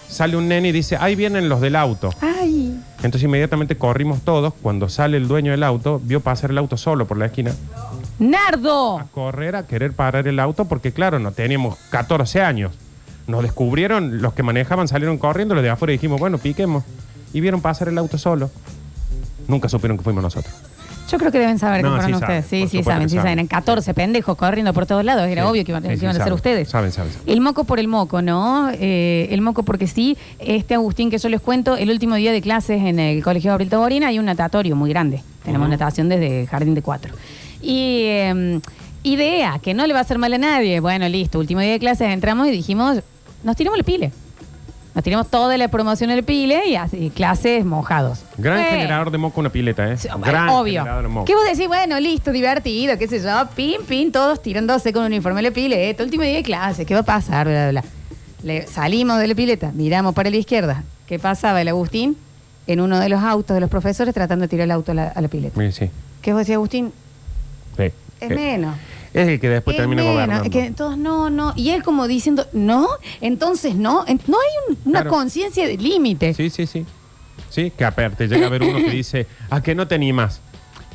sale 0.07 0.35
un 0.37 0.47
nene 0.47 0.69
y 0.69 0.71
dice, 0.71 0.97
ahí 0.99 1.15
vienen 1.15 1.49
los 1.49 1.61
del 1.61 1.75
auto. 1.75 2.09
Ay. 2.21 2.79
Entonces 2.97 3.23
inmediatamente 3.23 3.77
corrimos 3.77 4.21
todos. 4.21 4.53
Cuando 4.61 4.89
sale 4.89 5.17
el 5.17 5.27
dueño 5.27 5.51
del 5.51 5.63
auto, 5.63 6.01
vio 6.03 6.19
pasar 6.19 6.51
el 6.51 6.57
auto 6.57 6.77
solo 6.77 7.05
por 7.05 7.17
la 7.17 7.27
esquina. 7.27 7.51
¡Nardo! 8.17 8.99
A 8.99 9.05
correr, 9.05 9.55
a 9.55 9.65
querer 9.65 9.93
parar 9.93 10.27
el 10.27 10.39
auto, 10.39 10.65
porque 10.65 10.91
claro, 10.91 11.19
no 11.19 11.31
teníamos 11.31 11.77
14 11.89 12.41
años. 12.41 12.71
Nos 13.27 13.43
descubrieron, 13.43 14.21
los 14.21 14.33
que 14.33 14.43
manejaban 14.43 14.87
salieron 14.87 15.17
corriendo, 15.17 15.53
los 15.55 15.63
de 15.63 15.69
afuera 15.69 15.91
dijimos, 15.91 16.19
bueno, 16.19 16.37
piquemos. 16.37 16.83
Y 17.33 17.41
vieron 17.41 17.61
pasar 17.61 17.87
el 17.89 17.97
auto 17.97 18.17
solo. 18.17 18.49
Nunca 19.47 19.69
supieron 19.69 19.97
que 19.97 20.03
fuimos 20.03 20.23
nosotros. 20.23 20.53
Yo 21.11 21.17
creo 21.17 21.31
que 21.31 21.39
deben 21.39 21.57
saber 21.57 21.81
No, 21.83 21.95
que 21.95 22.01
fueron 22.01 22.19
sí 22.19 22.19
saben, 22.19 22.37
ustedes. 22.39 22.45
Sí, 22.49 22.59
por 22.61 22.69
sí, 22.69 22.77
supuesto 22.77 22.91
saben, 22.91 23.03
que 23.05 23.09
sí 23.09 23.15
saben. 23.15 23.23
saben. 23.29 23.39
Eran 23.39 23.47
14 23.47 23.93
pendejos 23.95 24.37
corriendo 24.37 24.73
por 24.73 24.85
todos 24.85 25.03
lados. 25.03 25.27
Era 25.27 25.41
Sí. 25.41 25.47
obvio 25.49 25.65
que 25.65 25.71
iban, 25.71 25.81
Sí, 25.81 25.89
que 25.89 25.97
sí, 25.97 26.03
iban 26.03 26.09
a 26.11 26.13
ser 26.13 26.19
saben. 26.21 26.33
ustedes. 26.33 26.69
Saben, 26.69 26.91
saben, 26.91 27.11
saben. 27.11 27.27
El 27.27 27.41
moco 27.41 27.63
por 27.63 27.79
el 27.79 27.87
moco, 27.87 28.21
¿no? 28.21 28.69
Eh, 28.73 29.27
el 29.31 29.41
moco 29.41 29.63
porque 29.63 29.87
sí. 29.87 30.17
Este 30.37 30.75
Agustín 30.75 31.09
que 31.09 31.17
yo 31.17 31.29
les 31.29 31.41
cuento, 31.41 31.75
el 31.77 31.89
último 31.89 32.13
día 32.13 32.31
de 32.31 32.41
clases 32.41 32.81
en 32.83 32.99
el 32.99 33.23
Colegio 33.23 33.49
Gabriel 33.49 33.71
Taborina 33.71 34.07
hay 34.07 34.19
un 34.19 34.25
natatorio 34.25 34.75
muy 34.75 34.91
grande. 34.91 35.23
Tenemos 35.43 35.65
Ujú. 35.67 35.71
natación 35.71 36.09
desde 36.09 36.45
Jardín 36.45 36.75
de 36.75 36.83
Cuatro. 36.83 37.15
Y 37.59 38.01
eh, 38.03 38.59
idea, 39.01 39.57
que 39.63 39.73
no 39.73 39.87
le 39.87 39.93
va 39.93 39.99
a 39.99 40.01
hacer 40.03 40.19
mal 40.19 40.31
a 40.33 40.37
nadie. 40.37 40.79
Bueno, 40.79 41.09
listo, 41.09 41.39
último 41.39 41.61
día 41.61 41.71
de 41.71 41.79
clases 41.79 42.09
entramos 42.09 42.47
y 42.47 42.51
dijimos, 42.51 42.99
nos 43.43 43.55
tiramos 43.55 43.79
el 43.79 43.83
pile. 43.85 44.11
Nos 44.99 45.03
tiramos 45.05 45.29
toda 45.29 45.55
la 45.57 45.69
promoción 45.69 46.09
del 46.09 46.25
pile 46.25 46.59
y 46.67 46.75
así, 46.75 47.09
clases 47.15 47.63
mojados. 47.63 48.25
Gran 48.37 48.65
generador 48.65 49.11
de 49.11 49.17
moco 49.17 49.39
una 49.39 49.49
pileta, 49.49 49.89
¿eh? 49.89 49.95
Sí, 49.95 50.09
Gran 50.25 50.49
obvio. 50.49 50.81
generador 50.81 51.03
de 51.03 51.07
moco. 51.07 51.23
¿Qué 51.25 51.35
vos 51.35 51.45
decís? 51.45 51.69
Bueno, 51.69 51.97
listo, 52.01 52.33
divertido, 52.33 52.97
qué 52.97 53.07
sé 53.07 53.21
yo, 53.21 53.47
pin, 53.55 53.77
pin, 53.87 54.11
todos 54.11 54.41
tirándose 54.41 54.91
con 54.91 55.03
un 55.03 55.13
uniforme 55.13 55.41
de 55.41 55.53
pileta, 55.53 56.03
último 56.03 56.23
día 56.23 56.33
de 56.33 56.43
clase, 56.43 56.85
¿qué 56.85 56.95
va 56.95 56.99
a 56.99 57.03
pasar? 57.03 57.47
Bla, 57.47 57.69
bla, 57.69 57.81
bla. 57.81 57.89
Le- 58.43 58.67
salimos 58.67 59.19
de 59.19 59.27
la 59.29 59.35
pileta, 59.35 59.71
miramos 59.73 60.13
para 60.13 60.29
la 60.29 60.35
izquierda, 60.35 60.83
¿qué 61.07 61.17
pasaba 61.17 61.61
el 61.61 61.69
Agustín? 61.69 62.17
En 62.67 62.81
uno 62.81 62.99
de 62.99 63.07
los 63.07 63.23
autos 63.23 63.55
de 63.55 63.61
los 63.61 63.69
profesores 63.69 64.13
tratando 64.13 64.43
de 64.43 64.49
tirar 64.49 64.65
el 64.65 64.71
auto 64.71 64.91
a 64.91 64.95
la, 64.95 65.07
a 65.07 65.21
la 65.21 65.29
pileta. 65.29 65.57
Sí, 65.61 65.71
sí. 65.71 65.89
¿Qué 66.21 66.33
vos 66.33 66.39
decís, 66.39 66.55
Agustín? 66.55 66.91
sí. 67.77 67.83
Es 67.83 67.93
Eh, 68.31 68.35
menos. 68.35 68.75
Es 69.13 69.27
el 69.27 69.39
que 69.39 69.49
después 69.49 69.75
Es 69.75 69.81
termina 69.81 70.03
gobernando. 70.03 70.43
Es 70.45 70.49
que 70.49 70.71
todos 70.71 70.97
no, 70.97 71.29
no. 71.29 71.53
Y 71.55 71.69
él 71.71 71.83
como 71.83 72.07
diciendo, 72.07 72.45
no, 72.53 72.87
entonces 73.21 73.75
no. 73.75 74.03
En- 74.07 74.21
No 74.27 74.37
hay 74.37 74.73
un- 74.75 74.77
una 74.85 75.01
Claro. 75.01 75.15
conciencia 75.15 75.67
de 75.67 75.77
límite. 75.77 76.33
Sí, 76.33 76.49
sí, 76.49 76.65
sí. 76.67 76.85
Sí, 77.49 77.71
que 77.75 77.83
aparte 77.85 78.27
llega 78.27 78.45
a 78.47 78.49
ver 78.49 78.61
uno 78.63 78.77
que 78.77 78.89
dice, 78.91 79.25
¿a 79.49 79.61
que 79.61 79.73
no 79.73 79.87
te 79.87 79.95
animas? 79.95 80.41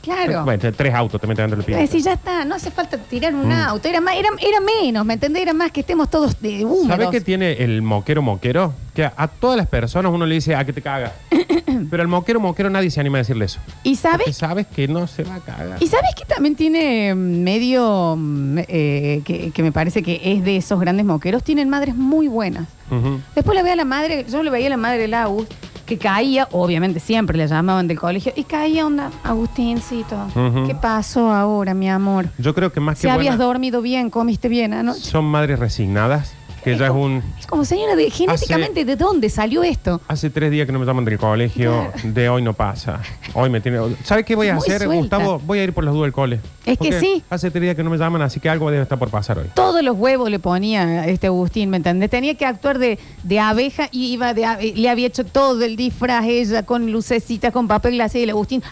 Claro. 0.02 0.44
Bueno, 0.44 0.70
tres 0.76 0.94
autos 0.94 1.18
te 1.18 1.26
meten 1.26 1.44
dentro 1.44 1.56
del 1.56 1.64
Iba 1.70 1.78
a 1.78 1.80
pileta. 1.80 1.92
decir, 1.94 2.02
ya 2.04 2.12
está, 2.12 2.44
no 2.44 2.54
hace 2.54 2.70
falta 2.70 2.98
tirar 2.98 3.34
un 3.34 3.48
Mm. 3.48 3.52
auto. 3.52 3.88
Era, 3.88 4.02
más, 4.02 4.14
era, 4.14 4.28
era 4.38 4.60
menos, 4.60 5.04
¿me 5.06 5.14
entendés? 5.14 5.40
Era 5.42 5.54
más 5.54 5.72
que 5.72 5.80
estemos 5.80 6.10
todos 6.10 6.38
de 6.42 6.62
húmedos. 6.64 6.88
¿Sabes 6.88 7.08
qué 7.08 7.20
tiene 7.22 7.52
el 7.54 7.80
moquero 7.80 8.20
moquero? 8.20 8.74
Que 8.94 9.06
a, 9.06 9.14
a 9.16 9.28
todas 9.28 9.56
las 9.56 9.66
personas 9.66 10.12
uno 10.12 10.26
le 10.26 10.34
dice, 10.34 10.54
a 10.54 10.64
que 10.66 10.74
te 10.74 10.82
cagas. 10.82 11.12
Pero 11.90 12.02
al 12.02 12.08
moquero 12.08 12.40
moquero 12.40 12.70
nadie 12.70 12.90
se 12.90 13.00
anima 13.00 13.18
a 13.18 13.20
decirle 13.22 13.44
eso. 13.46 13.60
¿Y 13.82 13.90
Porque 13.90 13.96
sabes? 13.96 14.36
sabes 14.36 14.66
que 14.66 14.88
no 14.88 15.06
se 15.06 15.24
va 15.24 15.36
a 15.36 15.40
cagar. 15.40 15.82
¿Y 15.82 15.86
sabes 15.86 16.14
que 16.16 16.24
también 16.24 16.54
tiene 16.54 17.14
medio, 17.14 18.16
mm, 18.18 18.58
eh, 18.68 19.22
que, 19.24 19.50
que 19.50 19.62
me 19.62 19.72
parece 19.72 20.02
que 20.02 20.20
es 20.22 20.44
de 20.44 20.56
esos 20.56 20.78
grandes 20.80 21.06
moqueros? 21.06 21.42
Tienen 21.42 21.68
madres 21.68 21.94
muy 21.94 22.28
buenas. 22.28 22.66
Ujú. 22.90 23.20
Después 23.34 23.56
le 23.56 23.62
veo 23.62 23.72
a 23.72 23.76
la 23.76 23.84
madre, 23.84 24.26
yo 24.30 24.42
le 24.42 24.50
veía 24.50 24.66
a 24.66 24.70
la 24.70 24.76
madre 24.76 24.98
de 24.98 25.08
Lau, 25.08 25.46
que 25.86 25.98
caía, 25.98 26.48
obviamente 26.52 26.98
siempre 27.00 27.36
le 27.36 27.46
llamaban 27.46 27.86
del 27.88 27.98
colegio, 27.98 28.32
y 28.34 28.44
caía 28.44 28.86
onda, 28.86 29.10
Agustincito, 29.22 30.16
Ujú. 30.34 30.66
¿qué 30.66 30.74
pasó 30.74 31.30
ahora, 31.30 31.74
mi 31.74 31.90
amor? 31.90 32.26
Yo 32.38 32.54
creo 32.54 32.72
que 32.72 32.80
más 32.80 32.98
Si 32.98 33.06
que 33.06 33.10
habías 33.10 33.36
dormido 33.38 33.82
bien, 33.82 34.08
comiste 34.10 34.48
bien 34.48 34.72
anoche. 34.72 35.00
son 35.00 35.26
madres 35.26 35.58
resignadas, 35.58 36.32
que 36.64 36.76
ya 36.76 36.86
es 36.86 36.92
un... 36.92 37.22
Es 37.38 37.46
como 37.46 37.64
señora, 37.64 37.94
de, 37.94 38.10
genéticamente, 38.10 38.84
¿de 38.84 38.96
dónde 38.96 39.28
salió 39.28 39.62
esto? 39.62 40.00
Hace 40.08 40.30
tres 40.30 40.50
días 40.50 40.66
que 40.66 40.72
no 40.72 40.78
me 40.78 40.86
llaman 40.86 41.04
del 41.04 41.18
colegio, 41.18 41.92
de 42.02 42.28
hoy 42.28 42.42
no 42.42 42.54
pasa. 42.54 43.00
Hoy 43.34 43.50
me 43.50 43.60
tiene. 43.60 43.78
¿Sabes 44.02 44.24
qué 44.24 44.34
voy 44.34 44.48
a 44.48 44.54
Muy 44.54 44.62
hacer, 44.62 44.82
suelta. 44.82 45.16
Gustavo? 45.18 45.38
Voy 45.44 45.58
a 45.58 45.64
ir 45.64 45.72
por 45.72 45.84
las 45.84 45.92
dudas 45.92 46.06
del 46.06 46.12
cole. 46.12 46.40
Es 46.64 46.78
que 46.78 46.98
sí. 46.98 47.22
Hace 47.28 47.50
tres 47.50 47.62
días 47.62 47.76
que 47.76 47.84
no 47.84 47.90
me 47.90 47.98
llaman, 47.98 48.22
así 48.22 48.40
que 48.40 48.48
algo 48.48 48.70
debe 48.70 48.82
estar 48.82 48.98
por 48.98 49.10
pasar 49.10 49.38
hoy. 49.38 49.46
Todos 49.54 49.82
los 49.82 49.94
huevos 49.96 50.30
le 50.30 50.38
ponía 50.38 50.82
a 51.02 51.06
este 51.06 51.26
Agustín, 51.26 51.68
¿me 51.68 51.76
entendés? 51.76 52.08
Tenía 52.08 52.34
que 52.36 52.46
actuar 52.46 52.78
de, 52.78 52.98
de 53.22 53.38
abeja 53.40 53.88
y 53.92 54.12
iba 54.12 54.32
de 54.32 54.44
ave- 54.46 54.72
le 54.74 54.88
había 54.88 55.06
hecho 55.06 55.24
todo 55.26 55.62
el 55.62 55.76
disfraz 55.76 56.24
ella 56.24 56.62
con 56.64 56.90
lucecitas, 56.90 57.52
con 57.52 57.68
papel 57.68 57.94
glacé 57.94 58.20
y 58.20 58.22
el 58.22 58.30
Agustín 58.30 58.62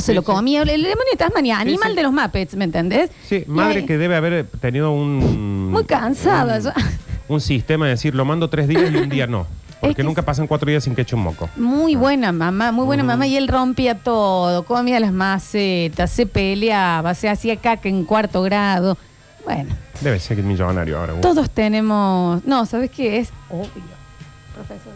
se 0.00 0.14
lo 0.14 0.22
comía. 0.22 0.62
El 0.62 0.68
demonio 0.82 1.10
de 1.12 1.16
Tasmania, 1.18 1.58
animal 1.58 1.90
sí. 1.90 1.96
de 1.96 2.02
los 2.04 2.12
Muppets, 2.12 2.54
¿me 2.54 2.64
entendés? 2.64 3.10
Sí, 3.28 3.42
madre 3.48 3.84
que 3.84 3.98
debe 3.98 4.14
haber 4.14 4.46
tenido 4.60 4.92
un. 4.92 5.70
Muy 5.72 5.84
cansada 5.84 6.56
un, 6.58 6.62
ya. 6.62 6.74
Un 7.28 7.40
sistema 7.40 7.84
de 7.86 7.92
decir, 7.92 8.14
lo 8.14 8.24
mando 8.24 8.48
tres 8.48 8.68
días 8.68 8.90
y 8.90 8.96
un 8.96 9.08
día 9.08 9.26
no. 9.26 9.46
Porque 9.80 9.96
que 9.96 10.02
nunca 10.02 10.22
pasan 10.22 10.48
cuatro 10.48 10.68
días 10.68 10.82
sin 10.82 10.94
que 10.94 11.02
eche 11.02 11.14
un 11.14 11.22
moco. 11.22 11.48
Muy 11.56 11.94
buena 11.94 12.32
mamá, 12.32 12.72
muy 12.72 12.84
buena 12.84 13.04
mamá. 13.04 13.26
Y 13.28 13.36
él 13.36 13.46
rompía 13.46 13.96
todo, 13.96 14.64
comía 14.64 14.98
las 14.98 15.12
macetas, 15.12 16.10
se 16.10 16.26
peleaba, 16.26 17.14
se 17.14 17.28
hacía 17.28 17.56
caca 17.56 17.88
en 17.88 18.04
cuarto 18.04 18.42
grado. 18.42 18.98
Bueno, 19.44 19.76
Debe 20.00 20.20
ser 20.20 20.36
que 20.36 20.42
es 20.42 20.46
millonario 20.46 20.98
ahora. 20.98 21.14
Todos 21.20 21.50
tenemos. 21.50 22.44
No, 22.44 22.66
¿sabes 22.66 22.90
qué 22.90 23.18
es? 23.18 23.30
Obvio. 23.50 23.68
Profesor. 24.54 24.92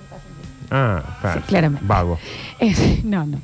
Ah, 0.74 1.02
claro. 1.20 1.40
Sí, 1.40 1.46
claramente. 1.46 1.86
Vago. 1.86 2.18
No, 3.04 3.26
no. 3.26 3.38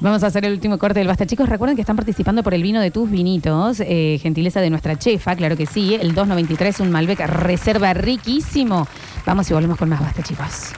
Vamos 0.00 0.24
a 0.24 0.26
hacer 0.26 0.44
el 0.46 0.52
último 0.52 0.78
corte 0.78 0.98
del 0.98 1.06
Basta. 1.06 1.26
Chicos, 1.26 1.48
recuerden 1.48 1.76
que 1.76 1.82
están 1.82 1.94
participando 1.94 2.42
por 2.42 2.54
el 2.54 2.62
vino 2.62 2.80
de 2.80 2.90
tus 2.90 3.08
vinitos, 3.08 3.80
eh, 3.80 4.18
gentileza 4.20 4.60
de 4.60 4.70
nuestra 4.70 4.96
chefa, 4.98 5.36
claro 5.36 5.56
que 5.56 5.66
sí, 5.66 5.94
el 5.94 6.14
293, 6.14 6.80
un 6.80 6.90
Malbec 6.90 7.20
reserva 7.20 7.94
riquísimo. 7.94 8.88
Vamos 9.24 9.48
y 9.50 9.54
volvemos 9.54 9.78
con 9.78 9.88
más 9.88 10.00
Basta, 10.00 10.22
chicos. 10.22 10.72